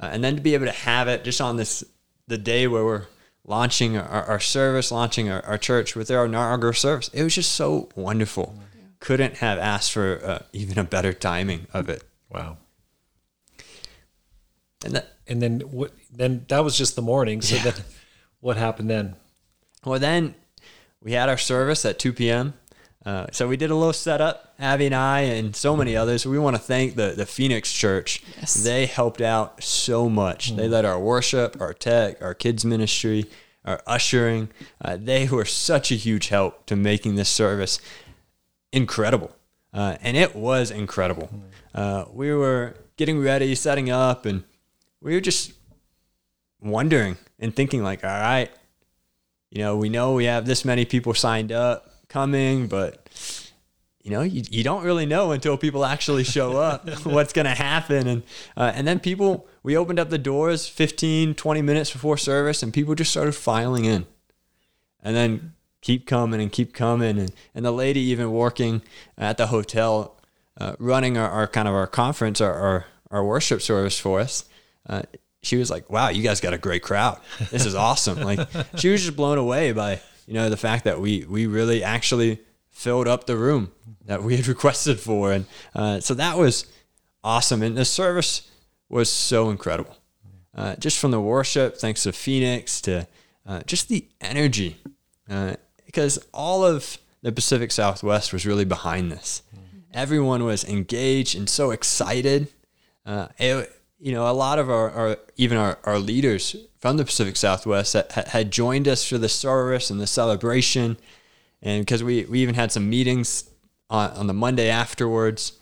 Uh, 0.00 0.06
and 0.06 0.24
then 0.24 0.36
to 0.36 0.42
be 0.42 0.54
able 0.54 0.66
to 0.66 0.72
have 0.72 1.06
it 1.06 1.22
just 1.22 1.40
on 1.40 1.56
this, 1.56 1.84
the 2.26 2.38
day 2.38 2.66
where 2.66 2.84
we're 2.84 3.06
launching 3.44 3.96
our, 3.96 4.24
our 4.24 4.40
service, 4.40 4.90
launching 4.90 5.30
our, 5.30 5.44
our, 5.44 5.58
church 5.58 5.94
with 5.94 6.10
our 6.10 6.24
inaugural 6.24 6.72
service, 6.72 7.08
it 7.12 7.22
was 7.22 7.34
just 7.34 7.52
so 7.52 7.90
wonderful. 7.94 8.54
Yeah. 8.56 8.86
Couldn't 9.00 9.36
have 9.36 9.58
asked 9.58 9.92
for 9.92 10.20
uh, 10.24 10.38
even 10.54 10.78
a 10.78 10.84
better 10.84 11.12
timing 11.12 11.66
of 11.74 11.90
it. 11.90 12.02
Wow. 12.30 12.56
And 14.84 14.96
that, 14.96 15.08
and 15.26 15.40
then 15.40 15.60
what? 15.60 15.92
Then 16.12 16.44
that 16.48 16.62
was 16.62 16.76
just 16.76 16.94
the 16.94 17.02
morning. 17.02 17.40
So 17.40 17.56
yeah. 17.56 17.62
then, 17.62 17.74
what 18.40 18.56
happened 18.56 18.90
then? 18.90 19.16
Well, 19.84 19.98
then 19.98 20.34
we 21.02 21.12
had 21.12 21.28
our 21.28 21.38
service 21.38 21.84
at 21.84 21.98
2 21.98 22.12
p.m. 22.12 22.54
Uh, 23.04 23.26
so 23.32 23.46
we 23.46 23.56
did 23.56 23.70
a 23.70 23.74
little 23.74 23.92
setup, 23.92 24.54
Abby 24.58 24.86
and 24.86 24.94
I, 24.94 25.20
and 25.20 25.54
so 25.54 25.76
many 25.76 25.94
others. 25.94 26.24
We 26.24 26.38
want 26.38 26.56
to 26.56 26.62
thank 26.62 26.96
the 26.96 27.14
the 27.16 27.26
Phoenix 27.26 27.72
Church. 27.72 28.22
Yes. 28.38 28.54
They 28.54 28.86
helped 28.86 29.20
out 29.20 29.62
so 29.62 30.08
much. 30.08 30.52
Mm. 30.52 30.56
They 30.56 30.68
led 30.68 30.84
our 30.84 30.98
worship, 30.98 31.60
our 31.60 31.74
tech, 31.74 32.22
our 32.22 32.32
kids 32.34 32.64
ministry, 32.64 33.26
our 33.64 33.82
ushering. 33.86 34.48
Uh, 34.80 34.96
they 34.98 35.28
were 35.28 35.44
such 35.44 35.92
a 35.92 35.96
huge 35.96 36.28
help 36.28 36.64
to 36.66 36.76
making 36.76 37.16
this 37.16 37.28
service 37.28 37.78
incredible, 38.72 39.36
uh, 39.74 39.96
and 40.00 40.16
it 40.16 40.34
was 40.34 40.70
incredible. 40.70 41.28
Mm. 41.74 42.14
we 42.14 42.32
were 42.32 42.74
getting 42.96 43.20
ready, 43.20 43.54
setting 43.54 43.90
up, 43.90 44.24
and 44.24 44.44
we 45.04 45.12
were 45.12 45.20
just 45.20 45.52
wondering 46.60 47.18
and 47.38 47.54
thinking 47.54 47.82
like, 47.82 48.02
all 48.02 48.10
right, 48.10 48.50
you 49.50 49.58
know, 49.58 49.76
we 49.76 49.90
know 49.90 50.14
we 50.14 50.24
have 50.24 50.46
this 50.46 50.64
many 50.64 50.86
people 50.86 51.12
signed 51.12 51.52
up 51.52 51.94
coming, 52.08 52.66
but 52.66 53.06
you 54.02 54.10
know, 54.10 54.22
you, 54.22 54.42
you 54.50 54.64
don't 54.64 54.82
really 54.82 55.04
know 55.04 55.32
until 55.32 55.58
people 55.58 55.84
actually 55.84 56.24
show 56.24 56.56
up 56.56 56.88
what's 57.04 57.34
going 57.34 57.44
to 57.44 57.54
happen. 57.54 58.08
And, 58.08 58.22
uh, 58.56 58.72
and 58.74 58.88
then 58.88 58.98
people, 58.98 59.46
we 59.62 59.76
opened 59.76 59.98
up 59.98 60.08
the 60.08 60.18
doors 60.18 60.66
15, 60.66 61.34
20 61.34 61.62
minutes 61.62 61.92
before 61.92 62.16
service 62.16 62.62
and 62.62 62.72
people 62.72 62.94
just 62.94 63.10
started 63.10 63.32
filing 63.32 63.84
in 63.84 64.06
and 65.02 65.14
then 65.14 65.52
keep 65.82 66.06
coming 66.06 66.40
and 66.40 66.50
keep 66.50 66.72
coming. 66.72 67.18
And, 67.18 67.32
and 67.54 67.62
the 67.62 67.72
lady 67.72 68.00
even 68.00 68.32
working 68.32 68.80
at 69.18 69.36
the 69.36 69.48
hotel, 69.48 70.16
uh, 70.58 70.76
running 70.78 71.18
our, 71.18 71.28
our, 71.28 71.46
kind 71.46 71.68
of 71.68 71.74
our 71.74 71.86
conference, 71.86 72.40
our, 72.40 72.54
our, 72.54 72.86
our 73.10 73.22
worship 73.22 73.60
service 73.60 74.00
for 74.00 74.20
us, 74.20 74.46
uh, 74.88 75.02
she 75.42 75.56
was 75.56 75.70
like, 75.70 75.90
"Wow, 75.90 76.08
you 76.08 76.22
guys 76.22 76.40
got 76.40 76.54
a 76.54 76.58
great 76.58 76.82
crowd. 76.82 77.20
This 77.50 77.66
is 77.66 77.74
awesome!" 77.74 78.20
like 78.20 78.40
she 78.76 78.88
was 78.88 79.02
just 79.02 79.16
blown 79.16 79.38
away 79.38 79.72
by 79.72 80.00
you 80.26 80.34
know 80.34 80.48
the 80.48 80.56
fact 80.56 80.84
that 80.84 81.00
we 81.00 81.24
we 81.28 81.46
really 81.46 81.82
actually 81.82 82.40
filled 82.70 83.06
up 83.06 83.26
the 83.26 83.36
room 83.36 83.70
that 84.06 84.22
we 84.22 84.36
had 84.36 84.46
requested 84.54 84.98
for, 85.00 85.32
and 85.32 85.46
uh, 85.74 86.00
so 86.00 86.14
that 86.14 86.38
was 86.38 86.66
awesome. 87.22 87.62
And 87.62 87.76
the 87.76 87.84
service 87.84 88.50
was 88.88 89.10
so 89.10 89.50
incredible, 89.50 89.96
uh, 90.54 90.76
just 90.76 90.98
from 90.98 91.10
the 91.10 91.20
worship, 91.20 91.76
thanks 91.76 92.02
to 92.04 92.12
Phoenix, 92.12 92.80
to 92.82 93.06
uh, 93.46 93.62
just 93.66 93.88
the 93.88 94.08
energy, 94.20 94.78
uh, 95.28 95.54
because 95.86 96.18
all 96.32 96.64
of 96.64 96.98
the 97.22 97.32
Pacific 97.32 97.72
Southwest 97.72 98.32
was 98.32 98.44
really 98.44 98.64
behind 98.64 99.10
this. 99.10 99.42
Everyone 99.94 100.44
was 100.44 100.64
engaged 100.64 101.36
and 101.36 101.48
so 101.48 101.70
excited. 101.70 102.48
Uh, 103.06 103.28
it, 103.38 103.70
you 103.98 104.12
know, 104.12 104.28
a 104.28 104.32
lot 104.32 104.58
of 104.58 104.70
our, 104.70 104.90
our 104.90 105.18
even 105.36 105.56
our, 105.56 105.78
our 105.84 105.98
leaders 105.98 106.56
from 106.78 106.96
the 106.96 107.04
Pacific 107.04 107.36
Southwest 107.36 107.94
had, 107.94 108.28
had 108.28 108.50
joined 108.50 108.86
us 108.86 109.08
for 109.08 109.18
the 109.18 109.28
service 109.28 109.90
and 109.90 110.00
the 110.00 110.06
celebration. 110.06 110.96
And 111.62 111.84
because 111.84 112.04
we, 112.04 112.24
we 112.24 112.40
even 112.40 112.54
had 112.54 112.72
some 112.72 112.90
meetings 112.90 113.48
on, 113.88 114.10
on 114.10 114.26
the 114.26 114.34
Monday 114.34 114.68
afterwards 114.68 115.58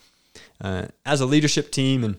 uh, 0.61 0.87
as 1.07 1.21
a 1.21 1.27
leadership 1.27 1.71
team. 1.71 2.03
And, 2.03 2.19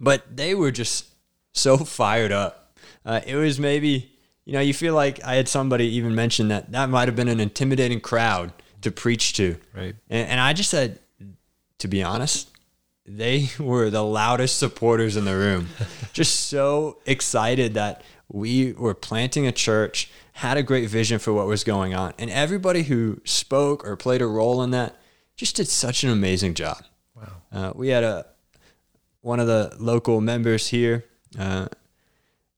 but 0.00 0.36
they 0.36 0.54
were 0.54 0.70
just 0.70 1.06
so 1.52 1.76
fired 1.76 2.32
up. 2.32 2.78
Uh, 3.04 3.20
it 3.26 3.36
was 3.36 3.60
maybe, 3.60 4.10
you 4.46 4.54
know, 4.54 4.60
you 4.60 4.72
feel 4.72 4.94
like 4.94 5.22
I 5.22 5.34
had 5.34 5.48
somebody 5.48 5.86
even 5.96 6.14
mention 6.14 6.48
that 6.48 6.72
that 6.72 6.88
might 6.88 7.08
have 7.08 7.16
been 7.16 7.28
an 7.28 7.40
intimidating 7.40 8.00
crowd 8.00 8.52
to 8.80 8.90
preach 8.90 9.34
to. 9.34 9.56
Right. 9.74 9.94
And, 10.08 10.28
and 10.30 10.40
I 10.40 10.54
just 10.54 10.70
said, 10.70 10.98
to 11.78 11.88
be 11.88 12.02
honest, 12.02 12.50
they 13.06 13.48
were 13.58 13.90
the 13.90 14.04
loudest 14.04 14.58
supporters 14.58 15.16
in 15.16 15.24
the 15.24 15.36
room. 15.36 15.68
just 16.12 16.48
so 16.48 16.98
excited 17.06 17.74
that 17.74 18.02
we 18.28 18.72
were 18.72 18.94
planting 18.94 19.46
a 19.46 19.52
church, 19.52 20.10
had 20.32 20.56
a 20.56 20.62
great 20.62 20.88
vision 20.88 21.18
for 21.18 21.32
what 21.32 21.46
was 21.46 21.62
going 21.62 21.94
on. 21.94 22.14
And 22.18 22.30
everybody 22.30 22.84
who 22.84 23.20
spoke 23.24 23.86
or 23.86 23.96
played 23.96 24.22
a 24.22 24.26
role 24.26 24.62
in 24.62 24.70
that 24.70 24.96
just 25.36 25.56
did 25.56 25.68
such 25.68 26.04
an 26.04 26.10
amazing 26.10 26.54
job. 26.54 26.82
Wow. 27.14 27.32
Uh, 27.52 27.72
we 27.74 27.88
had 27.88 28.04
a 28.04 28.26
one 29.20 29.40
of 29.40 29.46
the 29.46 29.74
local 29.78 30.20
members 30.20 30.68
here 30.68 31.04
uh, 31.38 31.66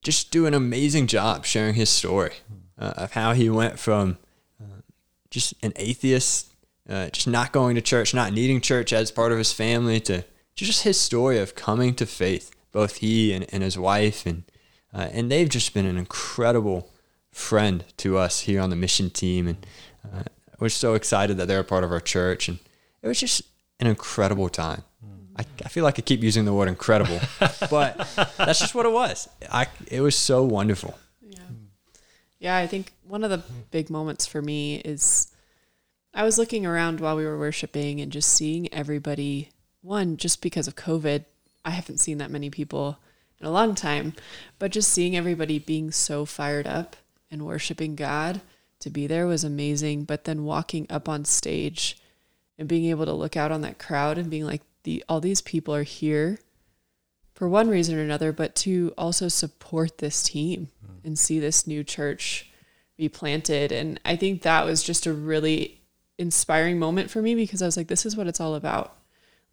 just 0.02 0.30
do 0.30 0.46
an 0.46 0.54
amazing 0.54 1.06
job 1.06 1.44
sharing 1.44 1.74
his 1.74 1.90
story 1.90 2.32
uh, 2.78 2.92
of 2.96 3.12
how 3.12 3.32
he 3.32 3.50
went 3.50 3.78
from 3.78 4.18
uh, 4.62 4.80
just 5.30 5.54
an 5.62 5.72
atheist, 5.76 6.52
uh, 6.88 7.08
just 7.08 7.26
not 7.26 7.52
going 7.52 7.74
to 7.74 7.80
church, 7.80 8.14
not 8.14 8.32
needing 8.32 8.60
church 8.60 8.92
as 8.92 9.10
part 9.10 9.32
of 9.32 9.38
his 9.38 9.52
family, 9.52 9.98
to 10.00 10.24
just 10.64 10.84
his 10.84 10.98
story 10.98 11.38
of 11.38 11.54
coming 11.54 11.94
to 11.94 12.06
faith, 12.06 12.54
both 12.72 12.96
he 12.96 13.32
and, 13.32 13.46
and 13.52 13.62
his 13.62 13.78
wife. 13.78 14.24
And, 14.24 14.44
uh, 14.92 15.08
and 15.12 15.30
they've 15.30 15.48
just 15.48 15.74
been 15.74 15.86
an 15.86 15.98
incredible 15.98 16.90
friend 17.30 17.84
to 17.98 18.16
us 18.16 18.40
here 18.40 18.60
on 18.60 18.70
the 18.70 18.76
mission 18.76 19.10
team. 19.10 19.48
And 19.48 19.66
uh, 20.04 20.22
we're 20.58 20.70
so 20.70 20.94
excited 20.94 21.36
that 21.36 21.46
they're 21.46 21.60
a 21.60 21.64
part 21.64 21.84
of 21.84 21.92
our 21.92 22.00
church. 22.00 22.48
And 22.48 22.58
it 23.02 23.08
was 23.08 23.20
just 23.20 23.42
an 23.78 23.86
incredible 23.86 24.48
time. 24.48 24.82
I, 25.38 25.44
I 25.64 25.68
feel 25.68 25.84
like 25.84 25.98
I 25.98 26.02
keep 26.02 26.22
using 26.22 26.44
the 26.44 26.54
word 26.54 26.68
incredible, 26.68 27.20
but 27.70 27.96
that's 28.38 28.58
just 28.58 28.74
what 28.74 28.86
it 28.86 28.92
was. 28.92 29.28
I, 29.50 29.66
it 29.88 30.00
was 30.00 30.16
so 30.16 30.42
wonderful. 30.42 30.98
Yeah. 31.20 31.38
Yeah, 32.38 32.56
I 32.56 32.66
think 32.66 32.92
one 33.06 33.22
of 33.22 33.30
the 33.30 33.42
big 33.70 33.90
moments 33.90 34.26
for 34.26 34.40
me 34.40 34.76
is 34.76 35.30
I 36.14 36.22
was 36.22 36.38
looking 36.38 36.64
around 36.64 37.00
while 37.00 37.16
we 37.16 37.26
were 37.26 37.38
worshiping 37.38 38.00
and 38.00 38.10
just 38.10 38.32
seeing 38.32 38.72
everybody. 38.72 39.50
One, 39.86 40.16
just 40.16 40.42
because 40.42 40.66
of 40.66 40.74
COVID, 40.74 41.26
I 41.64 41.70
haven't 41.70 41.98
seen 41.98 42.18
that 42.18 42.32
many 42.32 42.50
people 42.50 42.98
in 43.40 43.46
a 43.46 43.52
long 43.52 43.76
time, 43.76 44.14
but 44.58 44.72
just 44.72 44.92
seeing 44.92 45.16
everybody 45.16 45.60
being 45.60 45.92
so 45.92 46.24
fired 46.24 46.66
up 46.66 46.96
and 47.30 47.46
worshiping 47.46 47.94
God 47.94 48.40
to 48.80 48.90
be 48.90 49.06
there 49.06 49.28
was 49.28 49.44
amazing. 49.44 50.02
But 50.02 50.24
then 50.24 50.42
walking 50.42 50.88
up 50.90 51.08
on 51.08 51.24
stage 51.24 51.98
and 52.58 52.66
being 52.66 52.86
able 52.86 53.04
to 53.04 53.12
look 53.12 53.36
out 53.36 53.52
on 53.52 53.60
that 53.60 53.78
crowd 53.78 54.18
and 54.18 54.28
being 54.28 54.44
like, 54.44 54.62
the 54.82 55.04
all 55.08 55.20
these 55.20 55.40
people 55.40 55.72
are 55.72 55.84
here 55.84 56.40
for 57.36 57.48
one 57.48 57.68
reason 57.68 57.96
or 57.96 58.02
another, 58.02 58.32
but 58.32 58.56
to 58.56 58.92
also 58.98 59.28
support 59.28 59.98
this 59.98 60.20
team 60.20 60.68
mm. 60.84 61.04
and 61.04 61.16
see 61.16 61.38
this 61.38 61.64
new 61.64 61.84
church 61.84 62.50
be 62.96 63.08
planted. 63.08 63.70
And 63.70 64.00
I 64.04 64.16
think 64.16 64.42
that 64.42 64.64
was 64.64 64.82
just 64.82 65.06
a 65.06 65.12
really 65.12 65.80
inspiring 66.18 66.80
moment 66.80 67.08
for 67.08 67.22
me 67.22 67.36
because 67.36 67.62
I 67.62 67.66
was 67.66 67.76
like, 67.76 67.86
this 67.86 68.04
is 68.04 68.16
what 68.16 68.26
it's 68.26 68.40
all 68.40 68.56
about. 68.56 68.95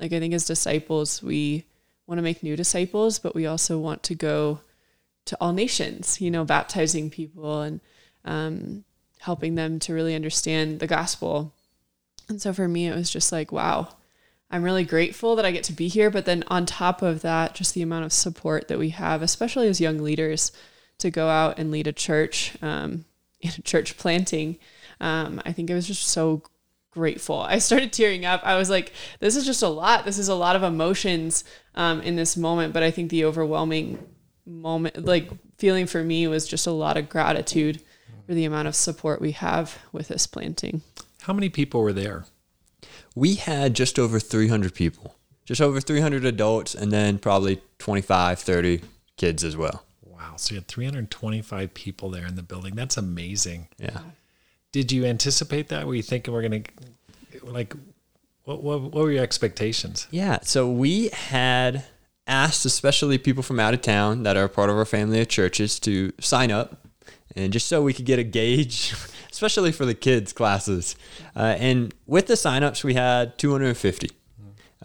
Like, 0.04 0.12
I 0.12 0.20
think 0.20 0.34
as 0.34 0.46
disciples, 0.46 1.24
we 1.24 1.64
want 2.08 2.18
to 2.20 2.24
make 2.24 2.44
new 2.44 2.58
disciples, 2.58 3.20
but 3.20 3.34
we 3.34 3.46
also 3.46 3.80
want 3.80 4.04
to 4.04 4.16
go 4.16 4.60
to 5.26 5.38
all 5.40 5.54
nations, 5.54 6.20
you 6.20 6.30
know, 6.30 6.44
baptizing 6.44 7.10
people 7.10 7.62
and 7.62 7.80
um, 8.26 8.84
helping 9.20 9.56
them 9.56 9.80
to 9.80 9.94
really 9.94 10.14
understand 10.14 10.82
the 10.82 10.88
gospel. 10.88 11.54
And 12.28 12.42
so 12.42 12.52
for 12.52 12.68
me, 12.68 12.88
it 12.88 12.96
was 12.96 13.10
just 13.10 13.32
like, 13.32 13.54
wow, 13.54 13.96
I'm 14.52 14.64
really 14.64 14.84
grateful 14.84 15.38
that 15.38 15.46
I 15.46 15.52
get 15.52 15.64
to 15.66 15.74
be 15.74 15.88
here. 15.88 16.10
But 16.10 16.26
then 16.26 16.44
on 16.48 16.66
top 16.66 17.02
of 17.02 17.22
that, 17.22 17.56
just 17.56 17.74
the 17.74 17.82
amount 17.82 18.04
of 18.04 18.12
support 18.12 18.68
that 18.68 18.80
we 18.80 18.90
have, 18.90 19.22
especially 19.22 19.70
as 19.70 19.80
young 19.80 20.00
leaders, 20.00 20.52
to 20.98 21.10
go 21.10 21.30
out 21.30 21.58
and 21.58 21.72
lead 21.72 21.88
a 21.88 21.94
church, 21.94 22.58
um, 22.62 23.06
in 23.40 23.52
a 23.58 23.62
church 23.62 23.98
planting. 23.98 24.58
Um, 25.00 25.42
I 25.46 25.54
think 25.54 25.70
it 25.70 25.74
was 25.74 25.88
just 25.88 26.04
so 26.04 26.44
grateful. 26.94 27.40
I 27.40 27.58
started 27.60 27.92
tearing 27.92 28.26
up. 28.26 28.42
I 28.44 28.56
was 28.56 28.70
like, 28.70 28.94
this 29.20 29.36
is 29.36 29.46
just 29.46 29.62
a 29.62 29.68
lot. 29.68 30.06
This 30.06 30.18
is 30.18 30.28
a 30.28 30.36
lot 30.36 30.56
of 30.56 30.64
emotions 30.64 31.44
um, 31.76 32.02
in 32.02 32.16
this 32.16 32.38
moment. 32.38 32.74
But 32.74 32.84
I 32.84 32.92
think 32.92 33.10
the 33.10 33.26
overwhelming 33.26 34.06
moment, 34.46 35.04
like 35.06 35.30
feeling 35.58 35.88
for 35.88 36.04
me, 36.04 36.28
was 36.28 36.48
just 36.48 36.68
a 36.68 36.72
lot 36.72 36.98
of 36.98 37.10
gratitude 37.10 37.82
for 38.26 38.34
the 38.34 38.46
amount 38.46 38.68
of 38.68 38.76
support 38.76 39.22
we 39.22 39.32
have 39.32 39.78
with 39.92 40.08
this 40.08 40.28
planting. 40.28 40.82
How 41.24 41.34
many 41.34 41.50
people 41.50 41.82
were 41.82 41.94
there? 41.94 42.26
We 43.16 43.36
had 43.36 43.74
just 43.74 44.00
over 44.00 44.20
300 44.20 44.74
people, 44.74 45.16
just 45.46 45.62
over 45.62 45.80
300 45.80 46.26
adults, 46.26 46.74
and 46.74 46.92
then 46.92 47.20
probably 47.20 47.62
25, 47.80 48.40
30 48.40 48.82
kids 49.18 49.44
as 49.44 49.56
well. 49.56 49.84
Wow. 50.04 50.34
So 50.38 50.54
you 50.54 50.60
had 50.60 50.68
325 50.68 51.74
people 51.74 52.10
there 52.10 52.26
in 52.26 52.36
the 52.36 52.44
building. 52.44 52.76
That's 52.76 52.98
amazing. 52.98 53.68
Yeah. 53.78 54.00
Did 54.74 54.92
you 54.92 55.06
anticipate 55.06 55.70
that? 55.70 55.88
Were 55.88 55.96
you 55.96 56.04
thinking 56.04 56.34
we're 56.34 56.48
going 56.48 56.64
to, 56.64 57.46
like, 57.46 57.74
what, 58.44 58.62
what, 58.62 58.82
what 58.82 58.94
were 58.94 59.12
your 59.12 59.24
expectations? 59.24 60.08
Yeah. 60.12 60.40
So 60.42 60.70
we 60.70 61.08
had 61.10 61.86
asked, 62.28 62.66
especially 62.66 63.18
people 63.18 63.44
from 63.44 63.62
out 63.62 63.74
of 63.74 63.82
town 63.82 64.24
that 64.24 64.36
are 64.36 64.50
part 64.50 64.70
of 64.70 64.76
our 64.76 64.84
family 64.84 65.22
of 65.22 65.30
churches, 65.30 65.80
to 65.82 66.12
sign 66.20 66.52
up 66.52 66.84
and 67.36 67.52
just 67.52 67.68
so 67.68 67.82
we 67.82 67.94
could 67.94 68.06
get 68.06 68.20
a 68.20 68.24
gauge, 68.24 68.94
especially 69.32 69.72
for 69.72 69.86
the 69.86 69.96
kids' 69.96 70.34
classes. 70.34 70.96
Uh, 71.36 71.56
and 71.58 71.94
with 72.06 72.28
the 72.28 72.36
signups, 72.36 72.84
we 72.84 72.94
had 72.94 73.38
250. 73.38 74.10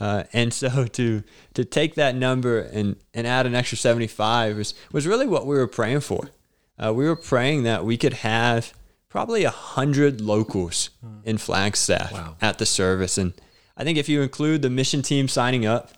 Uh, 0.00 0.24
and 0.32 0.54
so 0.54 0.84
to 0.92 1.22
to 1.54 1.64
take 1.64 1.96
that 1.96 2.14
number 2.14 2.60
and, 2.60 2.96
and 3.12 3.26
add 3.26 3.46
an 3.46 3.54
extra 3.54 3.76
75 3.76 4.56
was, 4.56 4.74
was 4.92 5.06
really 5.06 5.26
what 5.26 5.46
we 5.46 5.56
were 5.56 5.66
praying 5.66 6.00
for. 6.00 6.30
Uh, 6.78 6.92
we 6.94 7.04
were 7.04 7.16
praying 7.16 7.64
that 7.64 7.84
we 7.84 7.96
could 7.96 8.12
have 8.14 8.72
probably 9.08 9.42
a 9.44 9.48
100 9.50 10.20
locals 10.20 10.90
in 11.24 11.38
Flagstaff 11.38 12.12
Wow. 12.12 12.36
at 12.40 12.58
the 12.58 12.66
service. 12.66 13.16
And 13.18 13.32
I 13.76 13.84
think 13.84 13.96
if 13.98 14.08
you 14.08 14.22
include 14.22 14.62
the 14.62 14.70
mission 14.70 15.02
team 15.02 15.28
signing 15.28 15.64
up 15.66 15.92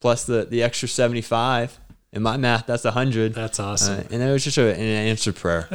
plus 0.00 0.24
the, 0.24 0.44
the 0.44 0.62
extra 0.62 0.88
75, 0.88 1.78
in 2.12 2.22
my 2.22 2.36
math, 2.36 2.66
that's 2.66 2.84
a 2.84 2.88
100. 2.88 3.34
That's 3.34 3.58
awesome. 3.58 4.00
Uh, 4.00 4.02
and 4.10 4.22
it 4.22 4.30
was 4.30 4.44
just 4.44 4.58
a, 4.58 4.74
an 4.74 4.80
answered 4.80 5.34
prayer. 5.36 5.68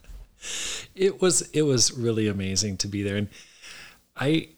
it 0.94 1.20
was 1.20 1.42
it 1.52 1.62
was 1.62 1.92
really 1.92 2.26
amazing 2.26 2.76
to 2.78 2.88
be 2.88 3.02
there 3.02 3.16
and 3.16 3.28
I 4.16 4.48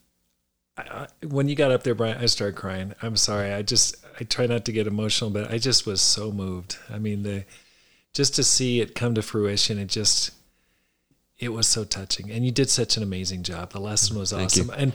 I- 0.76 1.08
when 1.26 1.48
you 1.48 1.54
got 1.56 1.70
up 1.72 1.82
there 1.82 1.94
brian 1.94 2.18
i 2.18 2.26
started 2.26 2.56
crying 2.56 2.94
i'm 3.02 3.16
sorry 3.16 3.52
i 3.52 3.62
just 3.62 3.96
i 4.20 4.24
try 4.24 4.46
not 4.46 4.64
to 4.66 4.72
get 4.72 4.86
emotional 4.86 5.30
but 5.30 5.50
i 5.52 5.58
just 5.58 5.84
was 5.86 6.00
so 6.00 6.30
moved 6.32 6.78
i 6.88 6.98
mean 6.98 7.24
the 7.24 7.44
just 8.14 8.34
to 8.36 8.44
see 8.44 8.80
it 8.80 8.94
come 8.94 9.14
to 9.16 9.22
fruition 9.22 9.76
it 9.78 9.86
just 9.88 10.30
it 11.42 11.52
was 11.52 11.66
so 11.66 11.82
touching. 11.82 12.30
And 12.30 12.44
you 12.46 12.52
did 12.52 12.70
such 12.70 12.96
an 12.96 13.02
amazing 13.02 13.42
job. 13.42 13.72
The 13.72 13.80
lesson 13.80 14.16
was 14.16 14.30
Thank 14.30 14.54
you. 14.56 14.62
awesome. 14.62 14.74
And 14.78 14.92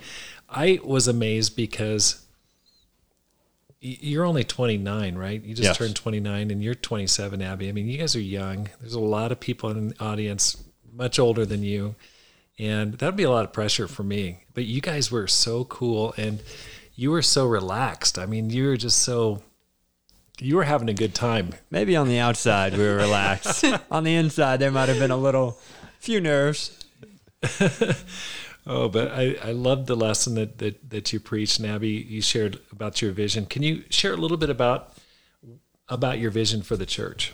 i 0.49 0.79
was 0.81 1.09
amazed 1.09 1.57
because 1.57 2.21
you're 3.81 4.23
only 4.23 4.45
29 4.45 5.15
right? 5.15 5.43
You 5.43 5.53
just 5.53 5.65
Yes. 5.67 5.77
turned 5.77 5.95
29 5.95 6.49
and 6.49 6.63
you're 6.63 6.73
27 6.73 7.41
abby. 7.41 7.67
I 7.67 7.73
mean 7.73 7.87
you 7.89 7.97
guys 7.97 8.15
are 8.15 8.21
young. 8.21 8.69
There's 8.79 8.93
a 8.93 8.99
lot 8.99 9.31
of 9.33 9.41
people 9.41 9.69
in 9.71 9.89
the 9.89 9.99
audience 10.03 10.63
much 10.93 11.19
older 11.19 11.45
than 11.45 11.63
you. 11.63 11.95
And 12.57 12.93
that'd 12.93 13.17
be 13.17 13.23
a 13.23 13.29
lot 13.29 13.43
of 13.43 13.51
pressure 13.53 13.87
for 13.87 14.03
me. 14.03 14.39
But 14.53 14.63
you 14.65 14.79
guys 14.81 15.11
were 15.11 15.27
so 15.27 15.65
cool 15.65 16.13
and 16.17 16.41
you 16.95 17.11
were 17.11 17.21
so 17.21 17.45
relaxed. 17.45 18.17
I 18.17 18.25
mean 18.25 18.49
you 18.49 18.67
were 18.67 18.77
just 18.77 18.99
so 18.99 19.43
you 20.39 20.55
were 20.55 20.63
having 20.63 20.87
a 20.87 20.93
good 20.93 21.13
time. 21.13 21.49
Maybe 21.69 21.95
on 21.97 22.07
the 22.07 22.19
outside 22.19 22.71
we 22.73 22.83
were 22.83 22.95
relaxed. 22.95 23.65
on 23.91 24.05
the 24.05 24.15
inside, 24.15 24.57
there 24.61 24.71
might 24.71 24.87
have 24.87 24.99
been 24.99 25.11
a 25.11 25.17
little, 25.17 25.57
few 25.99 26.21
nerves. 26.21 26.83
Oh, 28.69 28.89
but 28.89 29.13
I, 29.13 29.37
I 29.41 29.51
love 29.53 29.85
the 29.85 29.95
lesson 29.95 30.35
that, 30.35 30.57
that, 30.57 30.89
that 30.89 31.13
you 31.13 31.21
preached, 31.21 31.57
and 31.57 31.67
Abby, 31.69 31.87
you 31.87 32.21
shared 32.21 32.59
about 32.69 33.01
your 33.01 33.13
vision. 33.13 33.45
Can 33.45 33.63
you 33.63 33.85
share 33.89 34.13
a 34.13 34.17
little 34.17 34.35
bit 34.35 34.49
about 34.49 34.93
about 35.87 36.19
your 36.19 36.31
vision 36.31 36.61
for 36.61 36.75
the 36.75 36.85
church? 36.85 37.33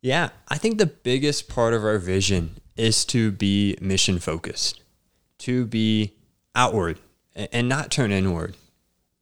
Yeah, 0.00 0.28
I 0.46 0.56
think 0.56 0.78
the 0.78 0.86
biggest 0.86 1.48
part 1.48 1.74
of 1.74 1.82
our 1.82 1.98
vision 1.98 2.60
is 2.76 3.04
to 3.06 3.32
be 3.32 3.76
mission 3.80 4.20
focused, 4.20 4.80
to 5.38 5.66
be 5.66 6.12
outward 6.54 7.00
and 7.34 7.68
not 7.68 7.90
turn 7.90 8.12
inward. 8.12 8.56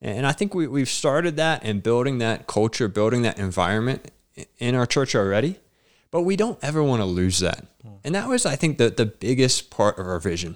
And 0.02 0.26
I 0.26 0.32
think 0.32 0.54
we, 0.54 0.66
we've 0.66 0.90
started 0.90 1.36
that 1.36 1.64
and 1.64 1.82
building 1.82 2.18
that 2.18 2.46
culture, 2.46 2.86
building 2.86 3.22
that 3.22 3.38
environment 3.38 4.10
in 4.58 4.74
our 4.74 4.84
church 4.84 5.14
already, 5.14 5.58
but 6.14 6.22
we 6.22 6.36
don't 6.36 6.60
ever 6.62 6.80
want 6.80 7.00
to 7.00 7.04
lose 7.06 7.40
that. 7.40 7.66
And 8.04 8.14
that 8.14 8.28
was, 8.28 8.46
I 8.46 8.54
think, 8.54 8.78
the, 8.78 8.88
the 8.88 9.04
biggest 9.04 9.68
part 9.68 9.98
of 9.98 10.06
our 10.06 10.20
vision. 10.20 10.54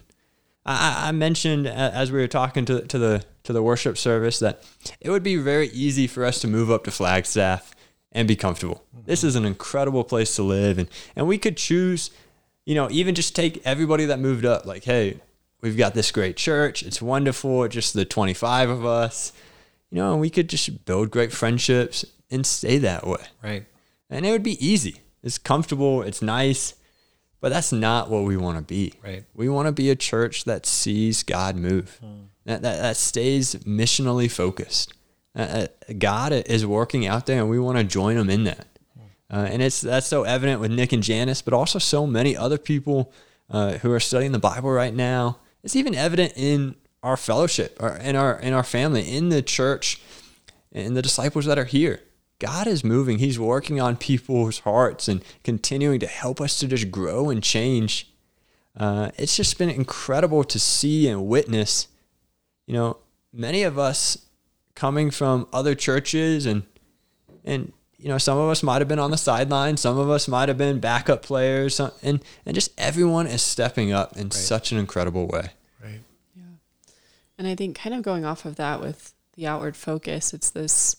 I, 0.65 1.09
I- 1.09 1.12
mentioned 1.12 1.67
as 1.67 2.12
we 2.12 2.21
were 2.21 2.29
talking 2.29 2.65
to, 2.67 2.83
to 2.83 2.97
the 2.97 3.25
to 3.43 3.53
the 3.53 3.61
worship 3.61 3.99
service 3.99 4.38
that 4.38 4.62
it 5.00 5.11
would 5.11 5.25
be 5.25 5.35
very 5.35 5.67
easy 5.71 6.07
for 6.07 6.25
us 6.25 6.41
to 6.43 6.47
move 6.47 6.71
up 6.71 6.85
to 6.85 6.93
Flagstaff, 6.93 7.75
and 8.12 8.29
be 8.29 8.37
comfortable. 8.37 8.85
This 9.05 9.25
is 9.25 9.35
an 9.35 9.45
incredible 9.45 10.05
place 10.05 10.37
to 10.37 10.45
live. 10.45 10.79
And, 10.79 10.88
and 11.17 11.27
we 11.27 11.38
could 11.38 11.57
choose, 11.57 12.11
you 12.65 12.77
know, 12.77 12.88
even 12.93 13.17
just 13.17 13.35
take 13.35 13.61
everybody 13.65 14.05
that 14.05 14.21
moved 14.21 14.45
up, 14.45 14.65
like, 14.65 14.85
hey, 14.85 15.19
we've 15.61 15.77
got 15.77 15.93
this 15.93 16.12
great 16.12 16.37
church. 16.37 16.85
It's 16.85 17.03
wonderful. 17.03 17.67
Just 17.67 17.95
the 17.95 18.05
25 18.05 18.71
of 18.71 18.87
us, 18.87 19.33
you 19.91 19.99
know, 19.99 20.12
and 20.12 20.21
we 20.21 20.31
could 20.31 20.49
just 20.49 20.85
build 20.85 21.11
great 21.11 21.33
friendships 21.33 22.05
and 22.31 22.47
stay 22.47 22.79
that 22.79 23.05
way. 23.05 23.25
Right. 23.43 23.67
And 24.09 24.25
it 24.25 24.31
would 24.31 24.45
be 24.45 24.65
easy. 24.65 25.00
It's 25.22 25.38
comfortable. 25.38 26.02
It's 26.02 26.22
nice. 26.22 26.75
But 27.40 27.50
that's 27.50 27.72
not 27.72 28.10
what 28.10 28.25
we 28.25 28.37
want 28.37 28.58
to 28.58 28.64
be. 28.64 28.94
Right. 29.02 29.25
We 29.34 29.48
want 29.48 29.66
to 29.66 29.72
be 29.72 29.90
a 29.90 29.96
church 29.96 30.44
that 30.44 30.66
sees 30.66 31.22
God 31.22 31.54
move, 31.54 32.00
that, 32.44 32.62
that, 32.62 32.82
that 32.82 32.96
stays 32.96 33.54
missionally 33.56 34.30
focused. 34.30 34.92
Uh, 35.37 35.42
uh, 35.42 35.92
God 35.98 36.32
is 36.32 36.66
working 36.66 37.06
out 37.06 37.26
there, 37.26 37.40
and 37.40 37.48
we 37.48 37.60
want 37.60 37.78
to 37.78 37.84
join 37.84 38.16
Him 38.16 38.28
in 38.28 38.44
that. 38.44 38.66
Uh, 39.30 39.46
and 39.50 39.62
it's 39.62 39.82
that's 39.82 40.06
so 40.06 40.22
evident 40.25 40.60
with 40.60 40.72
Nick 40.72 40.92
and 40.92 41.02
Janice, 41.02 41.42
but 41.42 41.52
also 41.52 41.78
so 41.78 42.06
many 42.06 42.37
other 42.37 42.58
people 42.58 43.12
uh, 43.50 43.75
who 43.75 43.92
are 43.92 44.00
studying 44.00 44.32
the 44.32 44.38
Bible 44.38 44.70
right 44.70 44.94
now. 44.94 45.38
It's 45.62 45.76
even 45.76 45.94
evident 45.94 46.32
in 46.34 46.76
our 47.02 47.16
fellowship, 47.16 47.76
or 47.78 47.96
in 47.96 48.16
our 48.16 48.40
in 48.40 48.52
our 48.52 48.62
family, 48.62 49.02
in 49.02 49.28
the 49.28 49.42
church, 49.42 50.00
in 50.72 50.94
the 50.94 51.02
disciples 51.02 51.44
that 51.44 51.58
are 51.58 51.66
here. 51.66 52.00
God 52.38 52.66
is 52.66 52.85
moving. 52.85 53.18
He's 53.18 53.38
working 53.38 53.80
on 53.80 53.97
people's 53.97 54.61
hearts 54.61 55.09
and 55.09 55.23
continuing 55.42 55.99
to 56.00 56.07
help 56.07 56.40
us 56.40 56.59
to 56.61 56.68
just 56.68 56.90
grow 56.90 57.30
and 57.30 57.42
change. 57.42 58.11
Uh, 58.76 59.11
it's 59.16 59.37
just 59.37 59.59
been 59.59 59.71
incredible 59.71 60.45
to 60.45 60.59
see 60.59 61.09
and 61.09 61.26
witness. 61.26 61.88
You 62.66 62.75
know, 62.75 62.97
many 63.33 63.64
of 63.64 63.78
us 63.78 64.26
coming 64.75 65.11
from 65.11 65.49
other 65.52 65.75
churches 65.75 66.47
and 66.47 66.62
and 67.45 67.73
you 67.99 68.09
know 68.09 68.18
some 68.18 68.38
of 68.38 68.49
us 68.49 68.62
might 68.62 68.80
have 68.80 68.87
been 68.87 69.00
on 69.00 69.11
the 69.11 69.16
sideline 69.16 69.76
some 69.76 69.99
of 69.99 70.09
us 70.09 70.28
might 70.28 70.49
have 70.49 70.57
been 70.57 70.78
backup 70.78 71.21
players 71.21 71.80
and 71.80 72.23
and 72.47 72.54
just 72.54 72.71
everyone 72.78 73.26
is 73.26 73.42
stepping 73.42 73.90
up 73.90 74.16
in 74.16 74.25
right. 74.25 74.33
such 74.33 74.71
an 74.71 74.78
incredible 74.78 75.26
way 75.26 75.50
right 75.83 76.00
yeah 76.37 76.45
and 77.37 77.49
i 77.49 77.57
think 77.57 77.76
kind 77.76 77.92
of 77.92 78.02
going 78.02 78.25
off 78.25 78.45
of 78.45 78.54
that 78.54 78.80
with 78.80 79.14
the 79.35 79.49
outward 79.49 79.76
focus 79.76 80.33
it's 80.33 80.50
this 80.50 80.95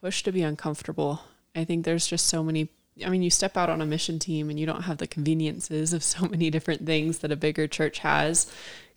push 0.00 0.22
to 0.22 0.32
be 0.32 0.42
uncomfortable 0.42 1.22
i 1.54 1.64
think 1.64 1.84
there's 1.84 2.06
just 2.06 2.26
so 2.26 2.42
many 2.42 2.68
i 3.04 3.08
mean 3.08 3.22
you 3.22 3.30
step 3.30 3.56
out 3.56 3.70
on 3.70 3.80
a 3.80 3.86
mission 3.86 4.18
team 4.18 4.50
and 4.50 4.58
you 4.58 4.66
don't 4.66 4.82
have 4.82 4.98
the 4.98 5.06
conveniences 5.06 5.92
of 5.92 6.02
so 6.02 6.26
many 6.30 6.50
different 6.50 6.86
things 6.86 7.18
that 7.18 7.32
a 7.32 7.36
bigger 7.36 7.66
church 7.66 8.00
has 8.00 8.50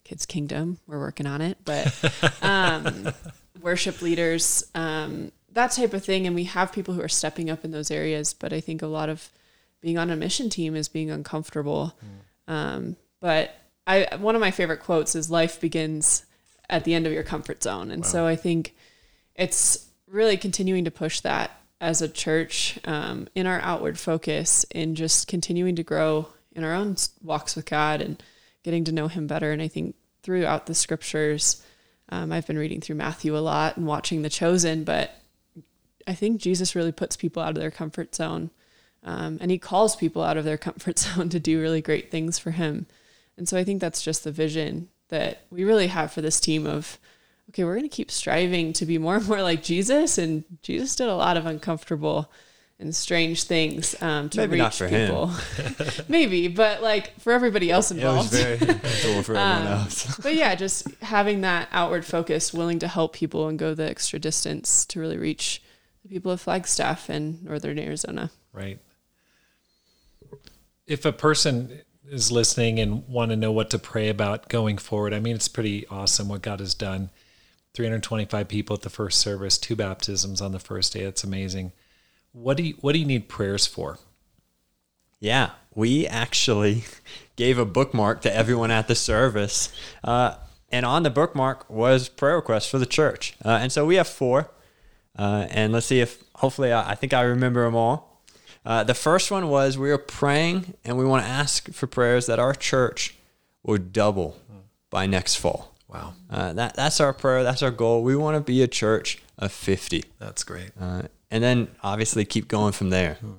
kids 0.03 0.25
kingdom 0.25 0.77
we're 0.87 0.99
working 0.99 1.25
on 1.25 1.41
it 1.41 1.57
but 1.63 1.93
um 2.41 3.13
worship 3.61 4.01
leaders, 4.01 4.63
um, 4.75 5.31
that 5.51 5.71
type 5.71 5.93
of 5.93 6.03
thing. 6.03 6.25
And 6.25 6.35
we 6.35 6.45
have 6.45 6.71
people 6.71 6.93
who 6.93 7.01
are 7.01 7.09
stepping 7.09 7.49
up 7.49 7.65
in 7.65 7.71
those 7.71 7.91
areas. 7.91 8.33
But 8.33 8.53
I 8.53 8.61
think 8.61 8.81
a 8.81 8.87
lot 8.87 9.09
of 9.09 9.29
being 9.81 9.97
on 9.97 10.09
a 10.09 10.15
mission 10.15 10.49
team 10.49 10.75
is 10.75 10.87
being 10.87 11.09
uncomfortable. 11.09 11.93
Mm. 12.47 12.53
Um, 12.53 12.95
but 13.19 13.55
I, 13.87 14.07
one 14.17 14.35
of 14.35 14.41
my 14.41 14.51
favorite 14.51 14.81
quotes 14.81 15.15
is 15.15 15.29
life 15.29 15.59
begins 15.59 16.25
at 16.69 16.83
the 16.83 16.93
end 16.93 17.07
of 17.07 17.13
your 17.13 17.23
comfort 17.23 17.63
zone. 17.63 17.91
And 17.91 18.03
wow. 18.03 18.09
so 18.09 18.25
I 18.25 18.35
think 18.35 18.75
it's 19.35 19.88
really 20.09 20.37
continuing 20.37 20.85
to 20.85 20.91
push 20.91 21.19
that 21.21 21.51
as 21.81 22.01
a 22.01 22.09
church 22.09 22.79
um, 22.85 23.27
in 23.35 23.47
our 23.47 23.59
outward 23.61 23.97
focus 23.97 24.65
in 24.71 24.95
just 24.95 25.27
continuing 25.27 25.75
to 25.75 25.83
grow 25.83 26.27
in 26.53 26.63
our 26.63 26.73
own 26.73 26.95
walks 27.23 27.55
with 27.55 27.65
God 27.65 28.01
and 28.01 28.21
getting 28.63 28.83
to 28.85 28.91
know 28.91 29.07
Him 29.07 29.27
better. 29.27 29.51
And 29.51 29.61
I 29.61 29.67
think 29.67 29.95
throughout 30.23 30.65
the 30.65 30.75
scriptures, 30.75 31.63
um, 32.09 32.31
I've 32.31 32.47
been 32.47 32.57
reading 32.57 32.81
through 32.81 32.95
Matthew 32.95 33.37
a 33.37 33.39
lot 33.39 33.77
and 33.77 33.85
watching 33.85 34.21
The 34.21 34.29
Chosen, 34.29 34.83
but 34.83 35.11
I 36.07 36.13
think 36.13 36.41
Jesus 36.41 36.75
really 36.75 36.91
puts 36.91 37.15
people 37.15 37.41
out 37.41 37.49
of 37.55 37.61
their 37.61 37.71
comfort 37.71 38.15
zone. 38.15 38.49
Um, 39.03 39.37
and 39.39 39.49
he 39.49 39.57
calls 39.57 39.95
people 39.95 40.23
out 40.23 40.37
of 40.37 40.43
their 40.43 40.57
comfort 40.69 40.99
zone 40.99 41.29
to 41.29 41.39
do 41.39 41.61
really 41.61 41.81
great 41.81 42.11
things 42.11 42.37
for 42.39 42.51
him. 42.51 42.87
And 43.37 43.47
so 43.47 43.57
I 43.57 43.63
think 43.63 43.79
that's 43.79 44.01
just 44.01 44.23
the 44.23 44.31
vision 44.31 44.89
that 45.09 45.43
we 45.49 45.63
really 45.63 45.87
have 45.87 46.11
for 46.11 46.21
this 46.21 46.39
team 46.39 46.65
of, 46.65 46.99
okay, 47.49 47.63
we're 47.63 47.75
going 47.75 47.89
to 47.89 47.95
keep 47.95 48.11
striving 48.11 48.73
to 48.73 48.85
be 48.85 48.97
more 48.97 49.15
and 49.15 49.27
more 49.27 49.41
like 49.41 49.63
Jesus. 49.63 50.17
And 50.17 50.43
Jesus 50.61 50.95
did 50.95 51.07
a 51.07 51.15
lot 51.15 51.35
of 51.35 51.45
uncomfortable 51.45 52.31
and 52.79 52.95
strange 52.95 53.43
things 53.43 54.01
um, 54.01 54.29
to 54.29 54.37
Maybe 54.37 54.53
reach 54.53 54.59
not 54.59 54.73
for 54.73 54.87
people. 54.87 55.27
Him. 55.27 56.05
Maybe, 56.07 56.47
but 56.47 56.81
like 56.81 57.19
for 57.19 57.33
everybody 57.33 57.69
else 57.69 57.91
involved. 57.91 58.33
It 58.33 58.59
was 58.61 58.69
very 58.69 58.79
cool 59.03 59.23
for 59.23 59.35
everyone 59.35 59.67
um, 59.67 59.79
else. 59.79 60.15
but 60.23 60.35
yeah, 60.35 60.55
just 60.55 60.89
having 61.01 61.41
that 61.41 61.67
outward 61.71 62.05
focus, 62.05 62.53
willing 62.53 62.79
to 62.79 62.87
help 62.87 63.13
people 63.13 63.49
and 63.49 63.59
go 63.59 63.73
the 63.73 63.89
extra 63.89 64.17
distance 64.17 64.85
to 64.85 64.99
really 64.99 65.17
reach 65.17 65.61
the 66.03 66.09
people 66.09 66.31
of 66.31 66.39
Flagstaff 66.39 67.09
and 67.09 67.43
Northern 67.43 67.77
Arizona. 67.77 68.31
Right. 68.53 68.79
If 70.87 71.03
a 71.03 71.11
person 71.11 71.81
is 72.09 72.31
listening 72.31 72.79
and 72.79 73.07
want 73.07 73.31
to 73.31 73.35
know 73.35 73.51
what 73.51 73.69
to 73.71 73.79
pray 73.79 74.07
about 74.07 74.47
going 74.47 74.77
forward, 74.77 75.13
I 75.13 75.19
mean, 75.19 75.35
it's 75.35 75.49
pretty 75.49 75.85
awesome 75.87 76.29
what 76.29 76.41
God 76.41 76.61
has 76.61 76.73
done. 76.73 77.09
325 77.73 78.47
people 78.47 78.75
at 78.75 78.81
the 78.81 78.89
first 78.89 79.19
service, 79.19 79.57
two 79.57 79.75
baptisms 79.75 80.41
on 80.41 80.51
the 80.51 80.59
first 80.59 80.93
day. 80.93 81.03
That's 81.03 81.23
amazing 81.23 81.71
what 82.31 82.57
do 82.57 82.63
you 82.63 82.75
what 82.81 82.93
do 82.93 82.99
you 82.99 83.05
need 83.05 83.27
prayers 83.27 83.65
for? 83.65 83.97
Yeah, 85.19 85.51
we 85.73 86.07
actually 86.07 86.85
gave 87.35 87.57
a 87.57 87.65
bookmark 87.65 88.21
to 88.21 88.35
everyone 88.35 88.71
at 88.71 88.87
the 88.87 88.95
service, 88.95 89.71
uh, 90.03 90.35
and 90.71 90.85
on 90.85 91.03
the 91.03 91.09
bookmark 91.09 91.69
was 91.69 92.09
prayer 92.09 92.35
requests 92.35 92.69
for 92.69 92.79
the 92.79 92.85
church. 92.85 93.35
Uh, 93.43 93.59
and 93.61 93.71
so 93.71 93.85
we 93.85 93.95
have 93.95 94.07
four, 94.07 94.51
uh, 95.17 95.47
and 95.49 95.73
let's 95.73 95.87
see 95.87 95.99
if 95.99 96.23
hopefully 96.35 96.71
I, 96.71 96.91
I 96.91 96.95
think 96.95 97.13
I 97.13 97.21
remember 97.21 97.65
them 97.65 97.75
all. 97.75 98.23
Uh, 98.65 98.83
the 98.83 98.93
first 98.93 99.31
one 99.31 99.49
was 99.49 99.77
we 99.77 99.89
were 99.89 99.97
praying, 99.97 100.75
and 100.85 100.97
we 100.97 101.05
want 101.05 101.23
to 101.23 101.29
ask 101.29 101.71
for 101.71 101.87
prayers 101.87 102.25
that 102.27 102.39
our 102.39 102.53
church 102.53 103.15
will 103.63 103.77
double 103.77 104.37
by 104.89 105.05
next 105.05 105.35
fall. 105.35 105.75
Wow, 105.89 106.13
uh, 106.29 106.53
that 106.53 106.75
that's 106.75 107.01
our 107.01 107.13
prayer. 107.13 107.43
That's 107.43 107.63
our 107.63 107.71
goal. 107.71 108.03
We 108.03 108.15
want 108.15 108.35
to 108.37 108.41
be 108.41 108.61
a 108.61 108.67
church 108.67 109.21
of 109.37 109.51
fifty. 109.51 110.05
That's 110.19 110.43
great 110.43 110.69
uh, 110.79 111.03
and 111.31 111.43
then 111.43 111.67
obviously 111.83 112.25
keep 112.25 112.47
going 112.47 112.73
from 112.73 112.89
there. 112.89 113.15
Hmm. 113.15 113.31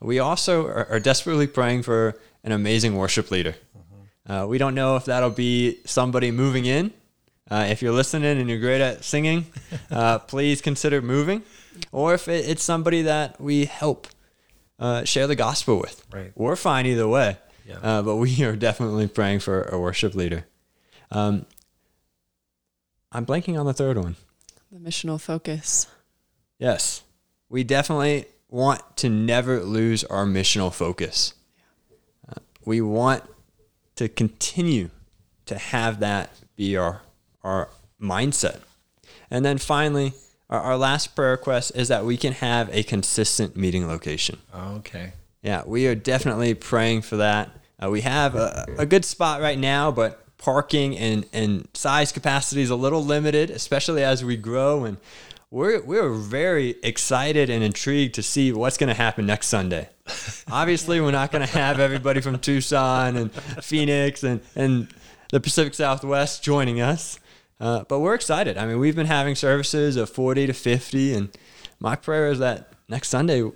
We 0.00 0.18
also 0.18 0.66
are, 0.66 0.88
are, 0.90 1.00
desperately 1.00 1.46
praying 1.46 1.84
for 1.84 2.18
an 2.42 2.52
amazing 2.52 2.96
worship 2.96 3.30
leader. 3.30 3.52
Mm-hmm. 3.52 4.32
Uh, 4.32 4.46
we 4.46 4.58
don't 4.58 4.74
know 4.74 4.96
if 4.96 5.04
that'll 5.04 5.30
be 5.30 5.78
somebody 5.84 6.30
moving 6.30 6.64
in. 6.64 6.92
Uh, 7.50 7.66
if 7.68 7.82
you're 7.82 7.92
listening 7.92 8.38
and 8.38 8.48
you're 8.48 8.58
great 8.58 8.80
at 8.80 9.04
singing, 9.04 9.46
uh, 9.90 10.18
please 10.18 10.60
consider 10.60 11.00
moving. 11.00 11.42
Or 11.92 12.14
if 12.14 12.26
it, 12.26 12.48
it's 12.48 12.64
somebody 12.64 13.02
that 13.02 13.40
we 13.40 13.66
help 13.66 14.08
uh, 14.78 15.04
share 15.04 15.26
the 15.26 15.36
gospel 15.36 15.78
with. 15.78 16.04
Right. 16.12 16.32
We're 16.34 16.56
fine 16.56 16.86
either 16.86 17.06
way. 17.06 17.36
Yeah. 17.66 17.78
Uh, 17.80 18.02
but 18.02 18.16
we 18.16 18.42
are 18.42 18.56
definitely 18.56 19.06
praying 19.06 19.40
for 19.40 19.62
a 19.62 19.78
worship 19.78 20.14
leader. 20.14 20.46
Um, 21.12 21.46
I'm 23.12 23.24
blanking 23.26 23.58
on 23.58 23.66
the 23.66 23.74
third 23.74 23.96
one. 23.96 24.16
The 24.72 24.78
missional 24.78 25.20
focus. 25.20 25.86
Yes 26.58 27.02
we 27.52 27.62
definitely 27.62 28.24
want 28.48 28.80
to 28.96 29.10
never 29.10 29.60
lose 29.60 30.02
our 30.04 30.24
missional 30.24 30.72
focus. 30.72 31.34
Uh, 32.26 32.40
we 32.64 32.80
want 32.80 33.22
to 33.96 34.08
continue 34.08 34.88
to 35.44 35.58
have 35.58 36.00
that 36.00 36.30
be 36.56 36.76
our 36.76 37.02
our 37.44 37.68
mindset. 38.00 38.60
And 39.30 39.44
then 39.44 39.58
finally, 39.58 40.14
our, 40.48 40.60
our 40.60 40.76
last 40.78 41.14
prayer 41.14 41.32
request 41.32 41.72
is 41.74 41.88
that 41.88 42.04
we 42.06 42.16
can 42.16 42.32
have 42.32 42.70
a 42.74 42.82
consistent 42.82 43.54
meeting 43.54 43.86
location. 43.86 44.38
okay. 44.54 45.12
Yeah, 45.42 45.64
we 45.66 45.88
are 45.88 45.94
definitely 45.94 46.54
praying 46.54 47.02
for 47.02 47.16
that. 47.16 47.50
Uh, 47.82 47.90
we 47.90 48.02
have 48.02 48.36
a, 48.36 48.66
a 48.78 48.86
good 48.86 49.04
spot 49.04 49.40
right 49.40 49.58
now, 49.58 49.90
but 49.90 50.24
parking 50.42 50.98
and, 50.98 51.24
and 51.32 51.68
size 51.72 52.10
capacity 52.10 52.62
is 52.62 52.70
a 52.70 52.76
little 52.76 53.04
limited, 53.04 53.48
especially 53.48 54.02
as 54.02 54.24
we 54.24 54.36
grow 54.36 54.84
and 54.84 54.96
we're 55.52 55.82
we're 55.82 56.14
very 56.14 56.76
excited 56.82 57.50
and 57.50 57.62
intrigued 57.62 58.14
to 58.14 58.22
see 58.22 58.52
what's 58.52 58.78
going 58.78 58.88
to 58.88 58.94
happen 58.94 59.26
next 59.26 59.48
Sunday. 59.48 59.88
Obviously, 60.50 60.98
we're 61.00 61.10
not 61.10 61.30
going 61.30 61.46
to 61.46 61.52
have 61.52 61.78
everybody 61.78 62.22
from 62.22 62.38
Tucson 62.38 63.16
and 63.16 63.30
Phoenix 63.62 64.24
and 64.24 64.40
and 64.56 64.88
the 65.30 65.40
Pacific 65.40 65.74
Southwest 65.74 66.42
joining 66.42 66.80
us, 66.80 67.20
uh, 67.60 67.84
but 67.86 68.00
we're 68.00 68.14
excited. 68.14 68.56
I 68.56 68.66
mean, 68.66 68.78
we've 68.78 68.96
been 68.96 69.06
having 69.06 69.34
services 69.34 69.96
of 69.96 70.08
forty 70.08 70.46
to 70.46 70.54
fifty, 70.54 71.12
and 71.12 71.28
my 71.78 71.96
prayer 71.96 72.30
is 72.30 72.38
that 72.38 72.72
next 72.88 73.10
Sunday 73.10 73.48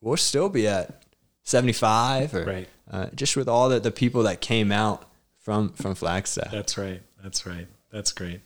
we'll 0.00 0.16
still 0.16 0.48
be 0.48 0.68
at 0.68 1.02
seventy-five, 1.42 2.32
or 2.32 2.44
right. 2.44 2.68
uh, 2.88 3.06
just 3.12 3.36
with 3.36 3.48
all 3.48 3.68
the, 3.68 3.80
the 3.80 3.90
people 3.90 4.22
that 4.22 4.40
came 4.40 4.70
out 4.70 5.10
from 5.44 5.68
from 5.74 5.94
Flagstaff. 5.94 6.50
That's 6.50 6.76
right. 6.76 7.02
That's 7.22 7.46
right. 7.46 7.68
That's 7.92 8.10
great. 8.10 8.40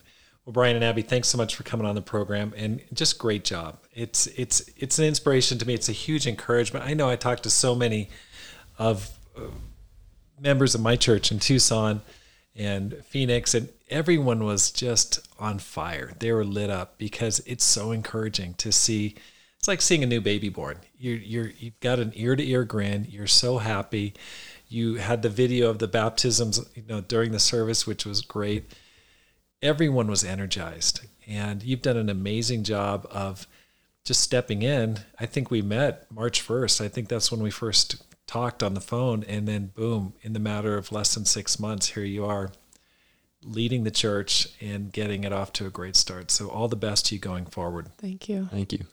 Well, 0.44 0.52
Brian 0.52 0.76
and 0.76 0.84
Abby, 0.84 1.02
thanks 1.02 1.28
so 1.28 1.38
much 1.38 1.54
for 1.54 1.62
coming 1.62 1.87
on 1.87 1.94
the 1.94 2.02
program, 2.02 2.52
and 2.56 2.82
just 2.92 3.18
great 3.18 3.44
job. 3.44 3.78
It's 3.94 4.26
it's 4.26 4.68
it's 4.76 4.98
an 4.98 5.04
inspiration 5.04 5.58
to 5.58 5.66
me. 5.66 5.74
It's 5.74 5.88
a 5.88 5.92
huge 5.92 6.26
encouragement. 6.26 6.84
I 6.84 6.94
know 6.94 7.08
I 7.08 7.16
talked 7.16 7.44
to 7.44 7.50
so 7.50 7.74
many 7.74 8.11
of 8.78 9.11
uh, 9.37 9.42
members 10.40 10.74
of 10.74 10.80
my 10.80 10.96
church 10.96 11.30
in 11.30 11.38
Tucson 11.38 12.02
and 12.56 13.02
Phoenix, 13.06 13.54
and 13.54 13.68
everyone 13.88 14.44
was 14.44 14.72
just 14.72 15.26
on 15.38 15.61
fire. 15.61 16.12
They 16.18 16.32
were 16.32 16.44
lit 16.44 16.70
up 16.70 16.98
because 16.98 17.40
it's 17.46 17.64
so 17.64 17.92
encouraging 17.92 18.54
to 18.54 18.72
see 18.72 19.14
it's 19.58 19.68
like 19.68 19.82
seeing 19.82 20.02
a 20.02 20.06
new 20.06 20.20
baby 20.20 20.48
born. 20.48 20.78
You're 20.96 21.16
you're 21.16 21.52
you've 21.58 21.78
got 21.80 21.98
an 21.98 22.12
ear 22.14 22.34
to 22.37 22.48
ear 22.48 22.64
grin. 22.64 23.06
You're 23.08 23.26
so 23.26 23.58
happy. 23.58 24.14
You 24.68 24.96
had 24.96 25.22
the 25.22 25.28
video 25.28 25.70
of 25.70 25.78
the 25.78 25.88
baptisms, 25.88 26.61
you 26.74 26.83
know, 26.88 27.00
during 27.00 27.33
the 27.33 27.38
service, 27.38 27.87
which 27.87 28.04
was 28.04 28.20
great. 28.20 28.72
Everyone 29.62 30.09
was 30.09 30.24
energized, 30.24 31.00
and 31.26 31.62
you've 31.62 31.83
done 31.83 31.96
an 31.96 32.11
amazing 32.11 32.64
job 32.64 33.07
of 33.11 33.46
just 34.04 34.20
stepping 34.20 34.62
in. 34.62 34.98
I 35.18 35.26
think 35.26 35.50
we 35.50 35.62
met 35.62 36.11
March 36.11 36.46
1st. 36.46 36.81
I 36.81 36.88
think 36.88 37.09
that's 37.09 37.31
when 37.33 37.42
we 37.42 37.50
first 37.50 38.02
talked 38.26 38.62
on 38.62 38.74
the 38.74 38.81
phone. 38.81 39.24
And 39.24 39.48
then, 39.48 39.72
boom, 39.74 40.14
in 40.22 40.33
the 40.33 40.38
matter 40.38 40.76
of 40.76 40.92
less 40.92 41.14
than 41.14 41.24
six 41.24 41.59
months, 41.59 41.88
here 41.88 42.04
you 42.04 42.24
are 42.24 42.50
leading 43.42 43.85
the 43.85 43.90
church 43.90 44.48
and 44.61 44.92
getting 44.92 45.24
it 45.24 45.33
off 45.33 45.52
to 45.54 45.66
a 45.66 45.70
great 45.70 45.96
start. 45.96 46.31
So, 46.31 46.48
all 46.48 46.68
the 46.68 46.76
best 46.76 47.07
to 47.07 47.14
you 47.14 47.20
going 47.20 47.46
forward. 47.46 47.90
Thank 47.98 48.28
you. 48.28 48.48
Thank 48.50 48.72
you. 48.72 48.87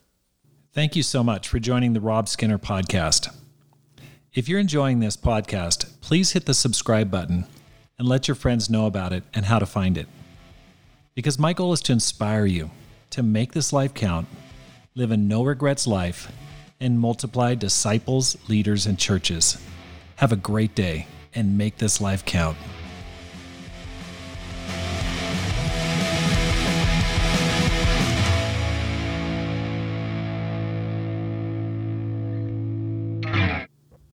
Thank 0.74 0.96
you 0.96 1.04
so 1.04 1.24
much 1.24 1.48
for 1.48 1.60
joining 1.60 1.94
the 1.94 2.02
Rob 2.02 2.28
Skinner 2.28 2.58
podcast. 2.58 3.34
If 4.36 4.50
you're 4.50 4.60
enjoying 4.60 5.00
this 5.00 5.16
podcast, 5.16 5.86
please 6.02 6.34
hit 6.34 6.46
the 6.46 6.54
subscribe 6.54 7.10
button 7.10 7.46
and 7.98 8.06
let 8.06 8.28
your 8.28 8.36
friends 8.36 8.70
know 8.70 8.86
about 8.86 9.14
it 9.14 9.24
and 9.34 9.46
how 9.46 9.60
to 9.60 9.66
find 9.66 9.98
it. 9.98 10.10
Because 11.14 11.40
my 11.40 11.54
goal 11.54 11.72
is 11.72 11.80
to 11.84 11.94
inspire 11.94 12.46
you 12.46 12.70
to 13.12 13.24
make 13.24 13.54
this 13.54 13.72
life 13.72 13.94
count, 13.94 14.28
live 14.94 15.12
a 15.12 15.16
no 15.16 15.42
regrets 15.46 15.88
life, 15.88 16.30
and 16.82 17.00
multiply 17.00 17.56
disciples, 17.56 18.36
leaders, 18.50 18.86
and 18.86 19.00
churches. 19.00 19.58
Have 20.18 20.34
a 20.34 20.36
great 20.36 20.76
day 20.76 21.08
and 21.34 21.58
make 21.58 21.78
this 21.78 22.02
life 22.02 22.26
count. 22.26 22.58